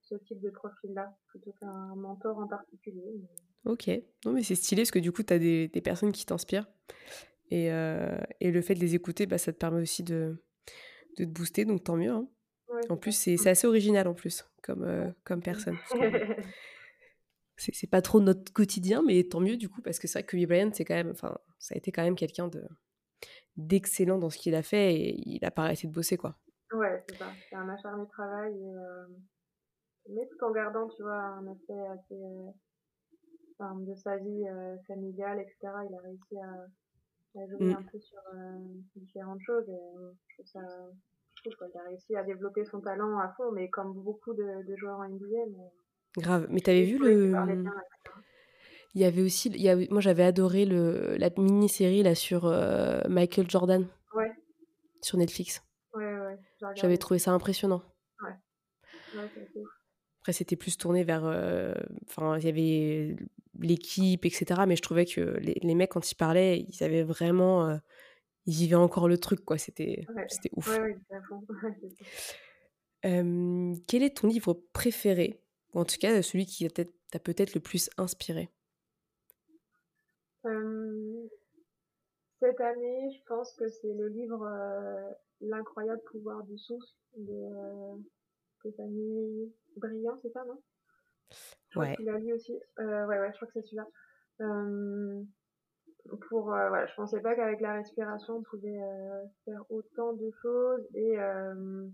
[0.00, 3.20] ce type de profil-là, plutôt qu'un mentor en particulier.
[3.64, 3.90] Ok,
[4.24, 6.68] non mais c'est stylé parce que du coup tu as des, des, personnes qui t'inspirent
[7.50, 10.42] et, euh, et, le fait de les écouter, bah, ça te permet aussi de,
[11.18, 12.10] de te booster, donc tant mieux.
[12.10, 12.26] Hein.
[12.68, 15.76] Ouais, en plus, c'est assez original en plus comme, euh, comme personne.
[17.72, 20.36] c'est pas trop notre quotidien, mais tant mieux du coup, parce que c'est vrai que
[20.36, 22.62] Kobe Bryant, c'est quand même, enfin, ça a été quand même quelqu'un de,
[23.56, 26.36] d'excellent dans ce qu'il a fait et il a pas arrêté de bosser quoi.
[26.72, 27.26] Ouais, c'est ça.
[27.48, 29.06] C'est un acharné travail et euh...
[30.08, 32.50] mais tout en gardant, tu vois, un aspect assez euh...
[33.58, 35.56] enfin, de sa vie euh, familiale, etc.
[35.88, 37.76] Il a réussi à, à jouer mmh.
[37.76, 38.20] un peu sur
[38.96, 39.80] différentes choses et
[40.28, 40.60] je trouve ça
[41.44, 44.66] je trouve qu'il a réussi à développer son talent à fond, mais comme beaucoup de,
[44.66, 45.46] de joueurs en NBA.
[45.50, 45.72] Mais...
[46.18, 46.46] Grave.
[46.50, 47.32] Mais t'avais vu le.
[48.94, 52.44] Il y avait aussi, il y a, moi j'avais adoré le, la mini-série là sur
[52.44, 53.86] euh, Michael Jordan.
[54.14, 54.30] Ouais.
[55.00, 55.62] Sur Netflix.
[55.94, 56.36] Ouais, ouais.
[56.76, 57.82] J'avais trouvé ça impressionnant.
[58.22, 59.20] Ouais.
[59.22, 59.28] ouais
[60.20, 61.24] Après, c'était plus tourné vers.
[61.24, 61.72] euh,
[62.06, 63.16] Enfin, il y avait
[63.58, 64.62] l'équipe, etc.
[64.66, 67.66] Mais je trouvais que les, les, mecs, quand ils parlaient, ils avaient vraiment.
[67.68, 67.76] euh,
[68.44, 69.56] ils vivaient encore le truc, quoi.
[69.56, 70.26] C'était Ouais.
[70.28, 70.68] c'était ouf.
[70.68, 70.96] Ouais, ouais.
[73.06, 75.41] Euh, quel est ton livre préféré?
[75.74, 78.50] Ou en tout cas, celui qui t'a peut-être le plus inspiré?
[80.44, 81.28] Euh,
[82.40, 87.96] cette année, je pense que c'est le livre euh, L'incroyable pouvoir du souffle de euh,
[88.60, 90.58] Stéphanie Briand, c'est ça, non?
[91.74, 91.96] Ouais.
[91.96, 92.56] Tu l'as lu aussi.
[92.78, 93.86] Euh, ouais, ouais, je crois que c'est celui-là.
[94.42, 95.22] Euh,
[96.28, 100.30] pour, euh, voilà, je pensais pas qu'avec la respiration, on pouvait euh, faire autant de
[100.42, 101.88] choses et euh,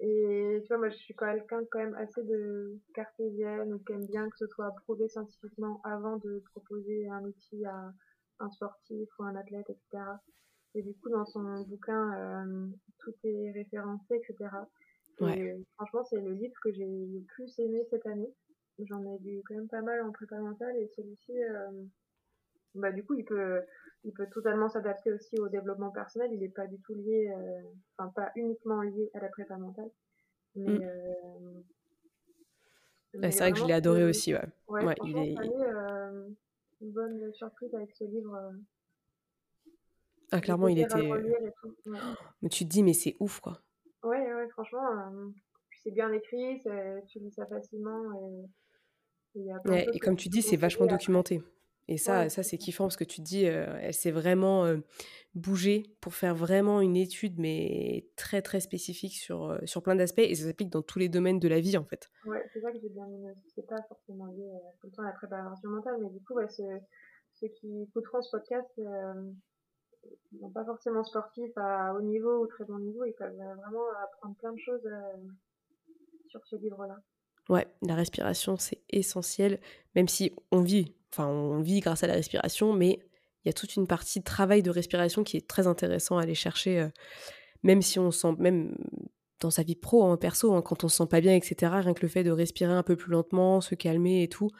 [0.00, 4.28] et tu vois, moi, je suis quelqu'un quand même assez de cartésienne, qui aime bien
[4.28, 7.92] que ce soit prouvé scientifiquement avant de proposer un outil à
[8.40, 10.04] un sportif ou un athlète, etc.
[10.74, 12.66] Et du coup, dans son bouquin, euh,
[12.98, 14.50] tout est référencé, etc.
[15.20, 15.38] Ouais.
[15.38, 18.30] Et franchement, c'est le livre que j'ai le plus aimé cette année.
[18.78, 21.84] J'en ai lu quand même pas mal en prépa mentale et celui-ci, euh,
[22.76, 23.62] bah, du coup, il peut,
[24.04, 26.30] il peut totalement s'adapter aussi au développement personnel.
[26.32, 27.62] Il n'est pas du tout lié, euh,
[27.98, 29.90] enfin pas uniquement lié à la prépa mentale.
[30.54, 30.82] Mais, Mm.
[30.82, 31.60] euh,
[33.14, 34.44] mais c'est vrai que je l'ai adoré c'est- aussi, ouais.
[34.68, 36.28] ouais, Ouais, il est euh,
[36.80, 38.34] une bonne surprise avec ce livre.
[38.34, 38.52] euh,
[40.32, 40.94] ah, clairement, il était.
[41.00, 41.22] Ouais,
[42.42, 43.60] Mais tu te dis, mais c'est ouf, quoi.
[44.04, 45.28] ouais, ouais, franchement, euh,
[45.82, 46.62] c'est bien écrit,
[47.08, 48.12] tu lis ça facilement
[49.34, 51.42] et y a Ouais, comme tu dis, c'est vachement documenté.
[51.88, 54.64] Et ça, Ouais, ça c'est kiffant parce que tu te dis, euh, elle s'est vraiment
[54.64, 54.78] euh,
[55.34, 60.18] bougée pour faire vraiment une étude, mais très très spécifique sur, euh, sur plein d'aspects
[60.18, 62.10] et ça s'applique dans tous les domaines de la vie en fait.
[62.24, 63.52] Ouais, c'est ça que j'ai bien aimé aussi.
[63.54, 66.48] C'est pas forcément lié tout le temps à la préparation mentale, mais du coup, ouais,
[66.48, 66.64] ceux,
[67.34, 68.68] ceux qui écouteront ce podcast,
[70.40, 74.34] sont pas forcément sportifs à haut niveau ou très bon niveau, ils peuvent vraiment apprendre
[74.36, 74.88] plein de choses
[76.28, 76.96] sur ce livre-là.
[77.48, 79.60] Ouais, la respiration c'est essentiel,
[79.94, 82.98] même si on vit, enfin on vit grâce à la respiration, mais
[83.44, 86.22] il y a toute une partie de travail de respiration qui est très intéressant à
[86.22, 86.88] aller chercher, euh,
[87.62, 88.76] même si on sent, même
[89.38, 91.94] dans sa vie pro, hein, perso, hein, quand on se sent pas bien, etc., rien
[91.94, 94.50] que le fait de respirer un peu plus lentement, se calmer et tout,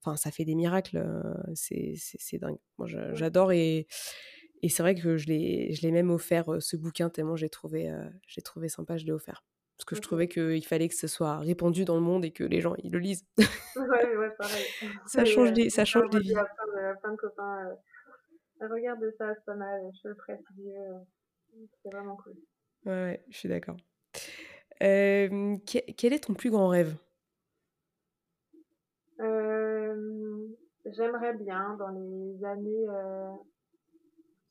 [0.00, 2.58] enfin ça fait des miracles, euh, c'est dingue.
[2.78, 3.86] Moi j'adore et,
[4.62, 7.92] et c'est vrai que je l'ai même offert euh, ce bouquin tellement j'ai trouvé,
[8.26, 9.44] j'ai trouvé sympa, je l'ai offert.
[9.82, 12.44] Parce que je trouvais qu'il fallait que ce soit répandu dans le monde et que
[12.44, 13.26] les gens ils le lisent.
[13.74, 14.64] Ouais, ouais, pareil.
[15.08, 16.34] Ça Et, change euh, des, ça change des vies.
[17.00, 17.66] plein de, copains.
[18.62, 21.00] Euh, regarde ça, c'est pas mal, je le veux.
[21.82, 22.34] C'est vraiment cool.
[22.86, 23.76] Ouais, ouais, je suis d'accord.
[24.84, 26.94] Euh, que- quel est ton plus grand rêve?
[29.18, 30.46] Euh,
[30.96, 33.32] J'aimerais bien, dans les années euh,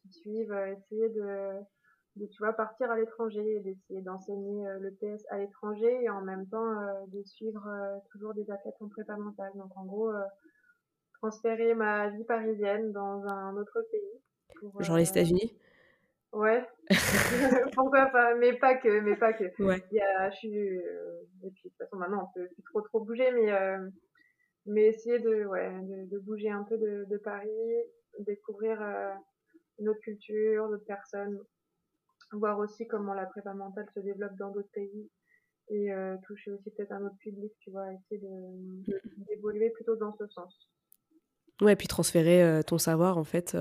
[0.02, 1.52] qui suivent, euh, essayer de,
[2.17, 6.45] de tu vois partir à l'étranger, d'essayer d'enseigner le PS à l'étranger et en même
[6.47, 6.76] temps
[7.08, 7.67] de suivre
[8.12, 9.52] toujours des athlètes en prépa mentale.
[9.56, 10.12] Donc en gros
[11.21, 14.82] transférer ma vie parisienne dans un autre pays.
[14.82, 15.56] Genre les États-Unis?
[16.34, 16.65] Ouais,
[17.76, 19.43] pourquoi pas, mais pas que, mais pas que.
[19.62, 19.84] Ouais.
[19.91, 22.63] Il y a, je suis, euh, et puis de toute façon maintenant on peut plus
[22.63, 23.89] trop trop bouger, mais euh,
[24.65, 27.50] mais essayer de ouais de, de, bouger un peu de, de Paris,
[28.19, 29.13] découvrir euh,
[29.80, 31.38] une autre culture, d'autres personnes,
[32.34, 35.10] voir aussi comment la prépa mentale se développe dans d'autres pays
[35.70, 38.84] et euh, toucher aussi peut-être un autre public, tu vois, essayer de mm.
[39.28, 40.67] d'évoluer plutôt dans ce sens.
[41.62, 43.56] Ouais, puis transférer euh, ton savoir en fait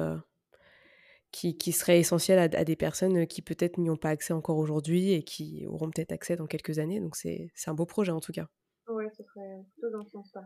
[1.30, 5.12] qui, qui serait essentiel à, des personnes qui peut-être n'y ont pas accès encore aujourd'hui
[5.12, 7.00] et qui auront peut-être accès dans quelques années.
[7.00, 8.48] Donc c'est un beau projet en tout cas.
[8.88, 10.42] Ouais, ce serait plutôt dans ce sens-là.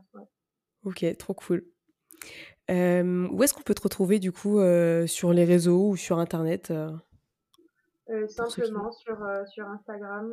[0.84, 1.64] Ok, trop cool.
[2.70, 6.18] Euh, où est-ce qu'on peut te retrouver du coup euh, sur les réseaux ou sur
[6.18, 6.72] internet
[8.10, 10.32] euh, Simplement sur, sur Instagram,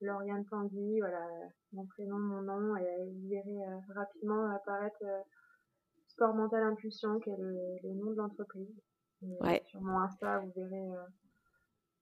[0.00, 1.26] Lauriane Tanguy, voilà,
[1.72, 3.60] mon prénom, mon nom, et vous verrez
[3.94, 5.04] rapidement apparaître
[6.06, 8.74] Sport Mental Impulsion, qui est le nom de l'entreprise.
[9.40, 9.62] Ouais.
[9.66, 11.04] Sur mon Insta, vous verrez euh,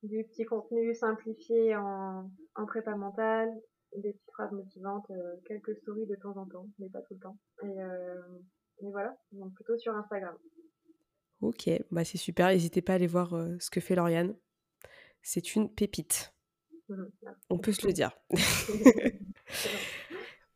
[0.02, 3.50] du petit contenu simplifié en, en prépa mentale,
[3.96, 7.20] des petites phrases motivantes, euh, quelques stories de temps en temps, mais pas tout le
[7.20, 7.38] temps.
[7.62, 8.20] Et, euh,
[8.80, 10.36] et voilà, donc plutôt sur Instagram.
[11.40, 12.48] Ok, bah c'est super.
[12.48, 14.34] N'hésitez pas à aller voir ce que fait Lauriane.
[15.22, 16.32] C'est une pépite.
[16.88, 17.10] Mhm,
[17.50, 18.12] On peut se le dire.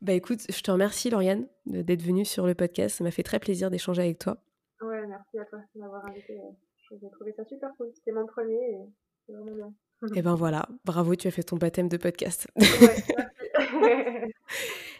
[0.01, 2.97] bah écoute, je te remercie Lauriane d'être venue sur le podcast.
[2.97, 4.37] Ça m'a fait très plaisir d'échanger avec toi.
[4.81, 6.39] Ouais, merci à toi de m'avoir invité.
[6.89, 7.91] J'ai trouvé ça super cool.
[7.93, 8.77] C'était mon premier et
[9.25, 9.73] c'est vraiment bien.
[10.15, 12.47] Et eh ben voilà, bravo, tu as fait ton baptême de podcast.
[12.55, 12.65] Ouais,
[13.59, 14.33] merci.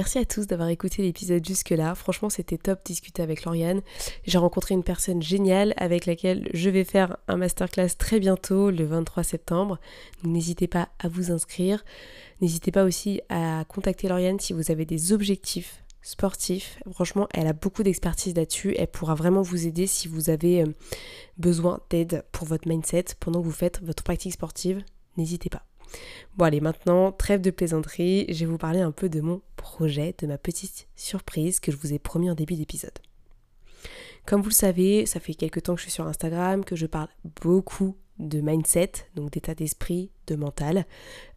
[0.00, 1.94] à tous d'avoir écouté l'épisode jusque-là.
[1.94, 3.80] Franchement, c'était top discuter avec Lauriane.
[4.24, 8.84] J'ai rencontré une personne géniale avec laquelle je vais faire un masterclass très bientôt, le
[8.84, 9.78] 23 septembre.
[10.24, 11.84] n'hésitez pas à vous inscrire.
[12.40, 16.78] N'hésitez pas aussi à contacter Lauriane si vous avez des objectifs sportif.
[16.92, 18.74] Franchement, elle a beaucoup d'expertise là-dessus.
[18.76, 20.66] Elle pourra vraiment vous aider si vous avez euh,
[21.38, 24.82] besoin d'aide pour votre mindset pendant que vous faites votre pratique sportive.
[25.16, 25.62] N'hésitez pas.
[26.36, 30.14] Bon allez, maintenant, trêve de plaisanterie, je vais vous parler un peu de mon projet,
[30.18, 32.98] de ma petite surprise que je vous ai promis en début d'épisode.
[34.26, 36.86] Comme vous le savez, ça fait quelques temps que je suis sur Instagram, que je
[36.86, 37.08] parle
[37.42, 40.86] beaucoup de mindset, donc d'état d'esprit, de mental.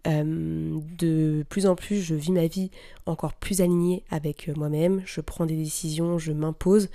[0.06, 2.72] Euh, de plus en plus, je vis ma vie
[3.06, 5.02] encore plus alignée avec moi-même.
[5.06, 6.90] Je prends des décisions, je m'impose,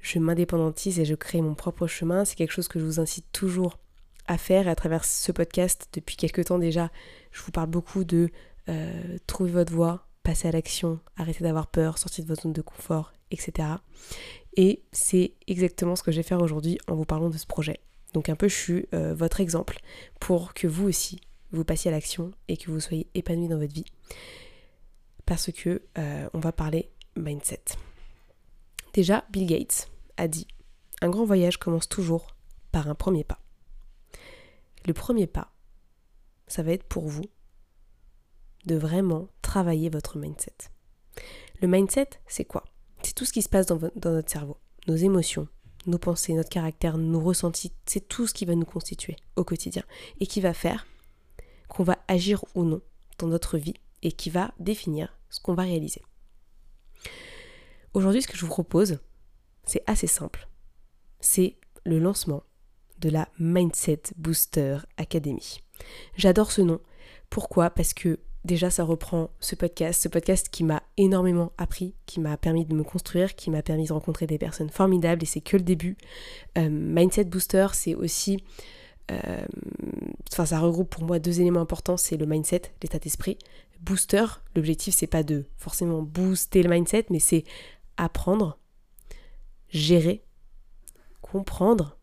[0.00, 2.24] je m'indépendantise et je crée mon propre chemin.
[2.24, 3.78] C'est quelque chose que je vous incite toujours
[4.26, 4.68] à faire.
[4.68, 6.90] À travers ce podcast, depuis quelques temps déjà,
[7.30, 8.30] je vous parle beaucoup de
[8.68, 12.62] euh, trouver votre voie, passer à l'action, arrêter d'avoir peur, sortir de votre zone de
[12.62, 13.68] confort, etc.
[14.56, 17.80] Et c'est exactement ce que je vais faire aujourd'hui en vous parlant de ce projet.
[18.12, 19.78] Donc un peu je suis euh, votre exemple
[20.20, 23.74] pour que vous aussi vous passiez à l'action et que vous soyez épanoui dans votre
[23.74, 23.84] vie.
[25.26, 27.62] Parce que euh, on va parler mindset.
[28.94, 30.46] Déjà, Bill Gates a dit
[31.00, 32.36] un grand voyage commence toujours
[32.70, 33.41] par un premier pas.
[34.86, 35.52] Le premier pas,
[36.46, 37.24] ça va être pour vous
[38.66, 40.54] de vraiment travailler votre mindset.
[41.60, 42.64] Le mindset, c'est quoi?
[43.02, 45.48] C'est tout ce qui se passe dans, notre cerveau, nos émotions,
[45.86, 49.82] nos pensées, notre caractère, nos ressentis, c'est tout ce qui va nous constituer au quotidien
[50.20, 50.86] et qui va faire
[51.68, 52.82] qu'on va agir ou non
[53.18, 56.02] dans notre vie et qui va définir ce qu'on va réaliser.
[57.94, 58.98] Aujourd'hui, ce que je vous propose,
[59.64, 60.48] c'est assez simple.
[61.20, 62.42] C'est le lancement
[63.02, 65.60] de la Mindset Booster Academy.
[66.16, 66.80] J'adore ce nom.
[67.28, 67.68] Pourquoi?
[67.68, 72.36] Parce que déjà ça reprend ce podcast, ce podcast qui m'a énormément appris, qui m'a
[72.36, 75.56] permis de me construire, qui m'a permis de rencontrer des personnes formidables et c'est que
[75.56, 75.96] le début.
[76.56, 78.42] Euh, Mindset Booster, c'est aussi...
[79.10, 79.44] Euh,
[80.32, 83.36] enfin, ça regroupe pour moi deux éléments importants, c'est le mindset, l'état d'esprit.
[83.80, 87.42] Booster, l'objectif c'est pas de forcément booster le mindset, mais c'est
[87.96, 88.58] apprendre,
[89.70, 90.22] gérer,
[91.20, 91.98] comprendre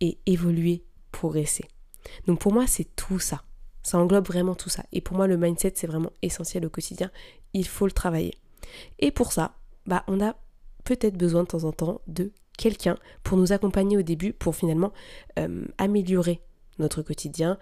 [0.00, 1.64] et évoluer, progresser.
[2.26, 3.42] Donc pour moi c'est tout ça.
[3.82, 4.84] Ça englobe vraiment tout ça.
[4.92, 7.10] Et pour moi, le mindset, c'est vraiment essentiel au quotidien.
[7.54, 8.34] Il faut le travailler.
[8.98, 9.54] Et pour ça,
[9.86, 10.36] bah, on a
[10.84, 14.92] peut-être besoin de temps en temps de quelqu'un pour nous accompagner au début, pour finalement
[15.38, 16.42] euh, améliorer
[16.78, 17.58] notre quotidien,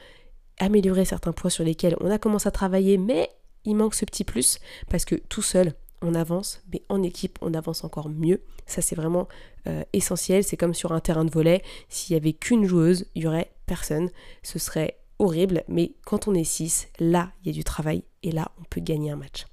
[0.58, 3.30] améliorer certains points sur lesquels on a commencé à travailler, mais
[3.64, 4.58] il manque ce petit plus,
[4.90, 8.42] parce que tout seul, on avance, mais en équipe, on avance encore mieux.
[8.66, 9.28] Ça, c'est vraiment
[9.66, 10.44] euh, essentiel.
[10.44, 11.62] C'est comme sur un terrain de volet.
[11.88, 14.10] S'il n'y avait qu'une joueuse, il n'y aurait personne.
[14.42, 18.32] Ce serait horrible, mais quand on est 6, là, il y a du travail et
[18.32, 19.46] là, on peut gagner un match.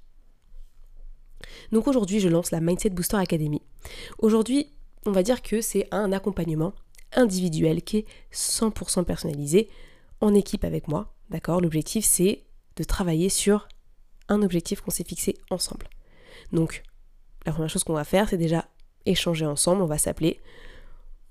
[1.72, 3.62] Donc aujourd'hui, je lance la Mindset Booster Academy.
[4.20, 4.70] Aujourd'hui,
[5.06, 6.74] on va dire que c'est un accompagnement
[7.14, 9.70] individuel qui est 100% personnalisé
[10.22, 11.14] en équipe avec moi.
[11.30, 11.62] D'accord?
[11.62, 12.44] L'objectif c'est
[12.76, 13.68] de travailler sur
[14.30, 15.88] un objectif qu'on s'est fixé ensemble.
[16.52, 16.84] Donc,
[17.46, 18.66] la première chose qu'on va faire, c'est déjà
[19.06, 20.40] échanger ensemble, on va s'appeler,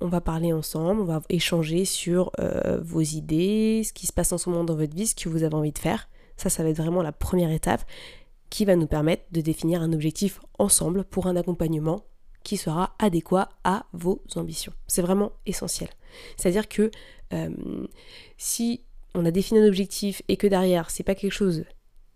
[0.00, 4.32] on va parler ensemble, on va échanger sur euh, vos idées, ce qui se passe
[4.32, 6.08] en ce moment dans votre vie, ce que vous avez envie de faire.
[6.36, 7.84] Ça, ça va être vraiment la première étape
[8.50, 12.04] qui va nous permettre de définir un objectif ensemble pour un accompagnement
[12.42, 14.72] qui sera adéquat à vos ambitions.
[14.88, 15.88] C'est vraiment essentiel.
[16.36, 16.90] C'est-à-dire que
[17.32, 17.86] euh,
[18.36, 18.84] si
[19.14, 21.64] on a défini un objectif et que derrière c'est pas quelque chose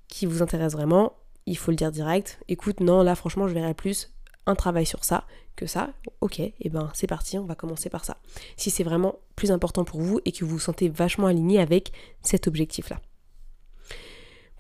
[0.09, 1.15] qui vous intéresse vraiment,
[1.47, 2.41] il faut le dire direct.
[2.49, 4.13] Écoute, non, là franchement je verrai plus
[4.47, 5.27] un travail sur ça
[5.57, 5.93] que ça.
[6.21, 8.19] Ok, et eh ben c'est parti, on va commencer par ça.
[8.57, 11.93] Si c'est vraiment plus important pour vous et que vous vous sentez vachement aligné avec
[12.23, 13.01] cet objectif-là.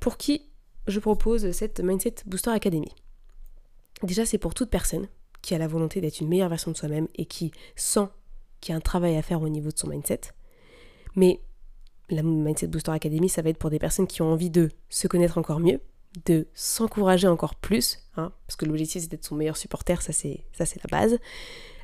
[0.00, 0.42] Pour qui
[0.86, 2.92] je propose cette Mindset Booster Academy?
[4.02, 5.08] Déjà, c'est pour toute personne
[5.42, 8.06] qui a la volonté d'être une meilleure version de soi-même et qui sent
[8.60, 10.20] qu'il y a un travail à faire au niveau de son mindset.
[11.14, 11.40] Mais
[12.10, 15.08] la Mindset Booster Academy, ça va être pour des personnes qui ont envie de se
[15.08, 15.80] connaître encore mieux,
[16.24, 20.44] de s'encourager encore plus, hein, parce que l'objectif c'est d'être son meilleur supporter, ça c'est
[20.52, 21.18] ça c'est la base.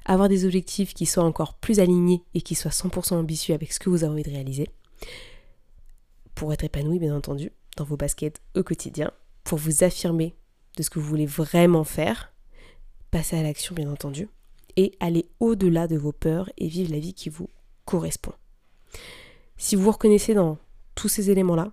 [0.05, 3.79] Avoir des objectifs qui soient encore plus alignés et qui soient 100% ambitieux avec ce
[3.79, 4.69] que vous avez envie de réaliser.
[6.35, 9.13] Pour être épanoui, bien entendu, dans vos baskets au quotidien,
[9.45, 10.35] pour vous affirmer
[10.77, 12.33] de ce que vous voulez vraiment faire,
[13.11, 14.29] passer à l'action bien entendu,
[14.77, 17.49] et aller au-delà de vos peurs et vivre la vie qui vous
[17.85, 18.33] correspond.
[19.57, 20.59] Si vous vous reconnaissez dans
[20.95, 21.73] tous ces éléments-là,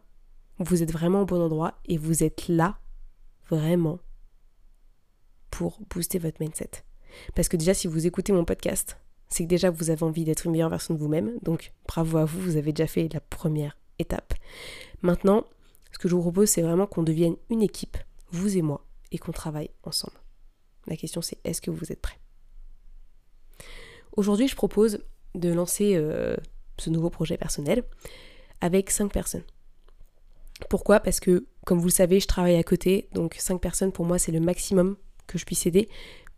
[0.60, 2.80] vous êtes vraiment au bon endroit et vous êtes là
[3.50, 4.00] vraiment
[5.50, 6.84] pour booster votre mindset.
[7.36, 8.98] Parce que déjà, si vous écoutez mon podcast,
[9.30, 11.38] c'est que déjà vous avez envie d'être une meilleure version de vous-même.
[11.42, 14.34] Donc bravo à vous, vous avez déjà fait la première étape.
[15.02, 15.46] Maintenant,
[15.92, 17.98] ce que je vous propose, c'est vraiment qu'on devienne une équipe,
[18.32, 20.18] vous et moi, et qu'on travaille ensemble.
[20.88, 22.18] La question c'est est-ce que vous êtes prêt
[24.16, 25.00] Aujourd'hui, je propose
[25.36, 26.36] de lancer euh,
[26.78, 27.84] ce nouveau projet personnel
[28.62, 29.44] avec 5 personnes.
[30.70, 31.00] Pourquoi?
[31.00, 34.20] Parce que, comme vous le savez, je travaille à côté, donc 5 personnes pour moi
[34.20, 34.98] c'est le maximum
[35.28, 35.88] que je puisse aider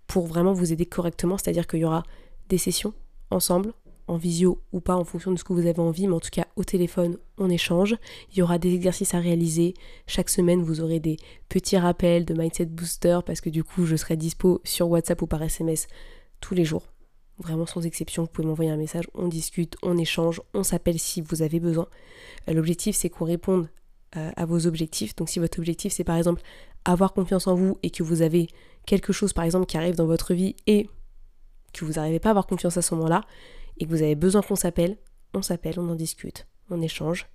[0.08, 2.04] pour vraiment vous aider correctement, c'est-à-dire qu'il y aura
[2.50, 2.94] des sessions
[3.30, 3.74] ensemble,
[4.08, 6.30] en visio ou pas en fonction de ce que vous avez envie, mais en tout
[6.32, 7.96] cas au téléphone, on échange.
[8.32, 9.74] Il y aura des exercices à réaliser.
[10.08, 11.18] Chaque semaine, vous aurez des
[11.48, 15.28] petits rappels de Mindset Booster parce que du coup, je serai dispo sur WhatsApp ou
[15.28, 15.88] par SMS
[16.42, 16.92] tous les jours.
[17.40, 21.22] Vraiment sans exception, vous pouvez m'envoyer un message, on discute, on échange, on s'appelle si
[21.22, 21.88] vous avez besoin.
[22.48, 23.68] Euh, l'objectif, c'est qu'on réponde
[24.18, 25.16] euh, à vos objectifs.
[25.16, 26.42] Donc si votre objectif, c'est par exemple
[26.86, 28.48] avoir confiance en vous et que vous avez
[28.86, 30.90] quelque chose, par exemple, qui arrive dans votre vie et
[31.74, 33.24] que vous n'arrivez pas à avoir confiance à ce moment-là,
[33.78, 34.98] et que vous avez besoin qu'on s'appelle,
[35.34, 37.28] on s'appelle, on en discute, on échange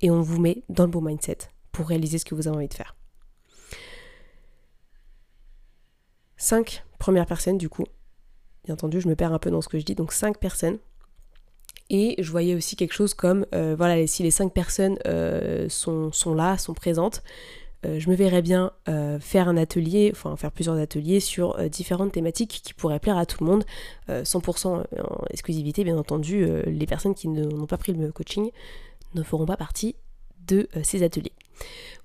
[0.00, 1.38] et on vous met dans le bon mindset
[1.72, 2.96] pour réaliser ce que vous avez envie de faire.
[6.36, 7.84] Cinq premières personnes du coup.
[8.64, 10.78] Bien entendu, je me perds un peu dans ce que je dis, donc cinq personnes.
[11.90, 16.12] Et je voyais aussi quelque chose comme, euh, voilà, si les cinq personnes euh, sont,
[16.12, 17.22] sont là, sont présentes,
[17.84, 18.72] euh, je me verrais bien
[19.20, 23.44] faire un atelier, enfin faire plusieurs ateliers sur différentes thématiques qui pourraient plaire à tout
[23.44, 23.64] le monde,
[24.08, 24.84] 100% en
[25.30, 28.50] exclusivité bien entendu, les personnes qui n'ont pas pris le coaching
[29.14, 29.96] ne feront pas partie
[30.46, 31.32] de ces ateliers.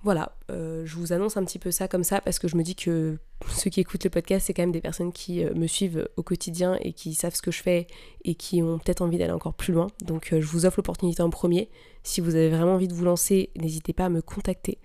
[0.01, 2.63] Voilà, euh, je vous annonce un petit peu ça comme ça parce que je me
[2.63, 3.17] dis que
[3.49, 6.23] ceux qui écoutent le podcast, c'est quand même des personnes qui euh, me suivent au
[6.23, 7.87] quotidien et qui savent ce que je fais
[8.23, 9.87] et qui ont peut-être envie d'aller encore plus loin.
[10.05, 11.69] Donc euh, je vous offre l'opportunité en premier.
[12.03, 14.77] Si vous avez vraiment envie de vous lancer, n'hésitez pas à me contacter.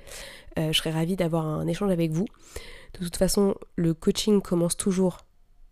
[0.56, 2.26] je serais ravie d'avoir un échange avec vous.
[2.94, 5.18] De toute façon, le coaching commence toujours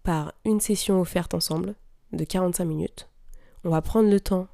[0.05, 1.75] par une session offerte ensemble
[2.13, 3.09] de 45 minutes.
[3.65, 4.49] On va prendre le temps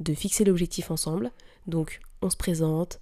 [0.00, 1.30] de fixer l'objectif ensemble.
[1.66, 3.00] Donc on se présente,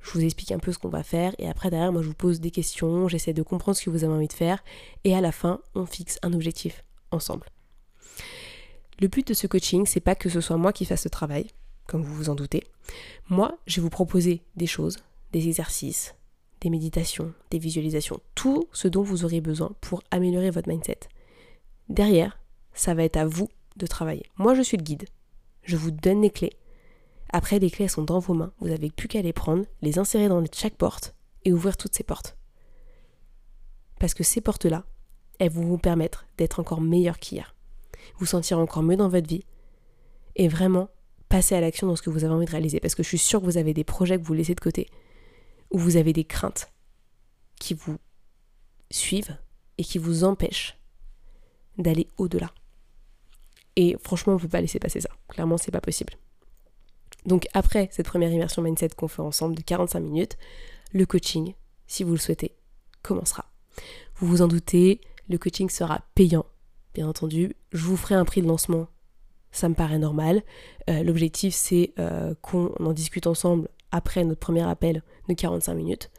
[0.00, 2.14] je vous explique un peu ce qu'on va faire et après derrière moi je vous
[2.14, 4.62] pose des questions, j'essaie de comprendre ce que vous avez envie de faire
[5.04, 7.46] et à la fin on fixe un objectif ensemble.
[9.00, 11.46] Le but de ce coaching, c'est pas que ce soit moi qui fasse ce travail,
[11.86, 12.64] comme vous vous en doutez.
[13.28, 14.96] Moi, je vais vous proposer des choses,
[15.32, 16.16] des exercices,
[16.60, 20.98] des méditations, des visualisations, tout ce dont vous aurez besoin pour améliorer votre mindset.
[21.88, 22.40] Derrière,
[22.74, 24.26] ça va être à vous de travailler.
[24.36, 25.04] Moi, je suis le guide.
[25.62, 26.54] Je vous donne les clés.
[27.30, 28.52] Après, les clés sont dans vos mains.
[28.60, 31.14] Vous n'avez plus qu'à les prendre, les insérer dans chaque porte
[31.44, 32.36] et ouvrir toutes ces portes.
[33.98, 34.84] Parce que ces portes-là,
[35.38, 37.54] elles vont vous permettre d'être encore meilleur qu'hier.
[38.18, 39.44] Vous sentir encore mieux dans votre vie
[40.36, 40.88] et vraiment
[41.28, 42.80] passer à l'action dans ce que vous avez envie de réaliser.
[42.80, 44.88] Parce que je suis sûre que vous avez des projets que vous laissez de côté
[45.70, 46.72] ou vous avez des craintes
[47.60, 47.98] qui vous
[48.90, 49.36] suivent
[49.76, 50.78] et qui vous empêchent
[51.76, 52.50] d'aller au-delà.
[53.76, 55.10] Et franchement, on ne peut pas laisser passer ça.
[55.28, 56.14] Clairement, c'est pas possible.
[57.26, 60.38] Donc après cette première immersion mindset qu'on fait ensemble de 45 minutes,
[60.92, 61.54] le coaching,
[61.86, 62.54] si vous le souhaitez,
[63.02, 63.46] commencera.
[64.16, 66.46] Vous vous en doutez, le coaching sera payant,
[66.94, 67.54] bien entendu.
[67.72, 68.88] Je vous ferai un prix de lancement
[69.50, 70.42] ça me paraît normal.
[70.88, 76.10] Euh, l'objectif, c'est euh, qu'on en discute ensemble après notre premier appel de 45 minutes.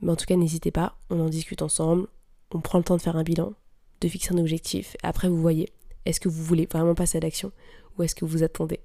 [0.00, 2.08] Mais en tout cas, n'hésitez pas, on en discute ensemble,
[2.52, 3.52] on prend le temps de faire un bilan,
[4.00, 4.96] de fixer un objectif.
[5.02, 5.68] Après, vous voyez,
[6.04, 7.52] est-ce que vous voulez vraiment passer à l'action
[7.96, 8.80] ou est-ce que vous attendez?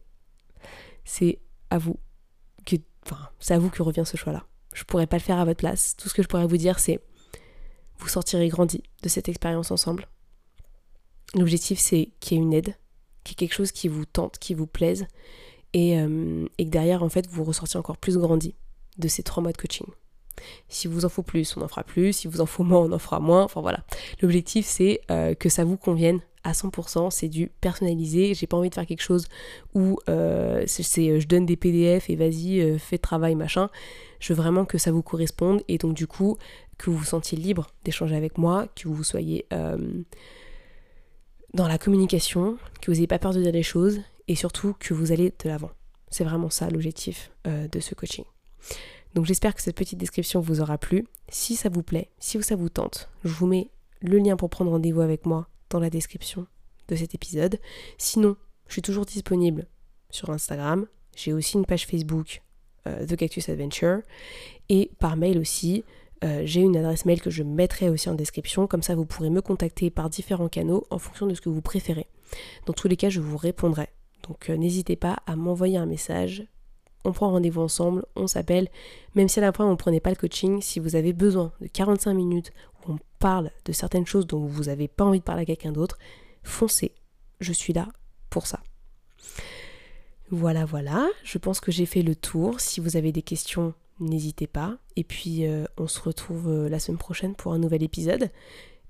[1.08, 1.40] C'est
[1.70, 1.98] à vous
[2.66, 4.46] que, enfin, c'est à vous que revient ce choix-là.
[4.74, 5.96] Je pourrais pas le faire à votre place.
[5.96, 7.00] Tout ce que je pourrais vous dire, c'est
[7.98, 10.08] vous sortirez grandi de cette expérience ensemble.
[11.34, 12.76] L'objectif, c'est qu'il y ait une aide,
[13.24, 15.08] qu'il y ait quelque chose qui vous tente, qui vous plaise,
[15.74, 18.54] et, euh, et que derrière, en fait, vous ressortiez encore plus grandi
[18.98, 19.88] de ces trois mois de coaching.
[20.68, 22.14] Si vous en faut plus, on en fera plus.
[22.14, 23.44] Si vous en faut moins, on en fera moins.
[23.44, 23.84] Enfin voilà.
[24.22, 27.12] L'objectif, c'est euh, que ça vous convienne à 100%.
[27.12, 28.34] C'est du personnalisé.
[28.34, 29.28] J'ai pas envie de faire quelque chose
[29.76, 33.70] où euh, c'est euh, je donne des PDF et vas-y, fais travail, machin.
[34.20, 36.38] Je veux vraiment que ça vous corresponde et donc du coup,
[36.78, 39.46] que vous vous sentiez libre d'échanger avec moi, que vous soyez
[41.54, 44.94] dans la communication, que vous n'ayez pas peur de dire les choses et surtout que
[44.94, 45.72] vous allez de l'avant.
[46.10, 48.26] C'est vraiment ça l'objectif de ce coaching.
[49.14, 51.06] Donc j'espère que cette petite description vous aura plu.
[51.30, 53.70] Si ça vous plaît, si ça vous tente, je vous mets
[54.02, 56.48] le lien pour prendre rendez-vous avec moi dans la description
[56.88, 57.60] de cet épisode.
[57.98, 58.36] Sinon,
[58.68, 59.68] je suis toujours disponible
[60.10, 60.88] sur Instagram.
[61.16, 62.42] J'ai aussi une page Facebook,
[62.88, 64.02] euh, The Cactus Adventure.
[64.70, 65.84] Et par mail aussi,
[66.24, 68.68] euh, j'ai une adresse mail que je mettrai aussi en description.
[68.68, 71.62] Comme ça, vous pourrez me contacter par différents canaux en fonction de ce que vous
[71.62, 72.08] préférez.
[72.66, 73.90] Dans tous les cas, je vous répondrai.
[74.28, 76.46] Donc euh, n'hésitez pas à m'envoyer un message
[77.04, 78.70] on prend rendez-vous ensemble, on s'appelle.
[79.16, 81.52] Même si à la fin on ne prenait pas le coaching, si vous avez besoin
[81.62, 85.24] de 45 minutes où on parle de certaines choses dont vous n'avez pas envie de
[85.24, 85.98] parler à quelqu'un d'autre,
[86.44, 86.94] foncez.
[87.40, 87.88] Je suis là
[88.30, 88.62] pour ça.
[90.30, 91.08] Voilà, voilà.
[91.24, 92.60] Je pense que j'ai fait le tour.
[92.60, 94.78] Si vous avez des questions, n'hésitez pas.
[94.96, 98.30] Et puis euh, on se retrouve euh, la semaine prochaine pour un nouvel épisode.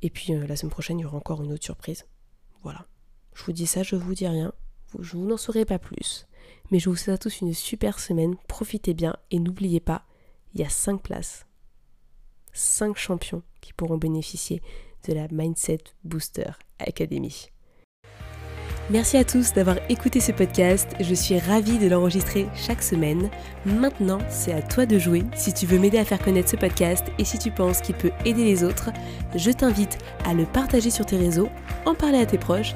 [0.02, 2.06] Et puis euh, la semaine prochaine, il y aura encore une autre surprise.
[2.64, 2.86] Voilà.
[3.34, 4.52] Je vous dis ça, je vous dis rien.
[5.00, 6.26] Je vous n'en saurai pas plus.
[6.72, 10.06] Mais je vous souhaite à tous une super semaine, profitez bien et n'oubliez pas,
[10.54, 11.46] il y a 5 places.
[12.54, 14.62] 5 champions qui pourront bénéficier
[15.08, 16.50] de la Mindset Booster
[16.80, 17.50] Academy.
[18.90, 20.88] Merci à tous d'avoir écouté ce podcast.
[21.02, 23.30] Je suis ravie de l'enregistrer chaque semaine.
[23.66, 25.24] Maintenant, c'est à toi de jouer.
[25.36, 28.14] Si tu veux m'aider à faire connaître ce podcast et si tu penses qu'il peut
[28.24, 28.92] aider les autres,
[29.36, 31.50] je t'invite à le partager sur tes réseaux,
[31.86, 32.76] en parler à tes proches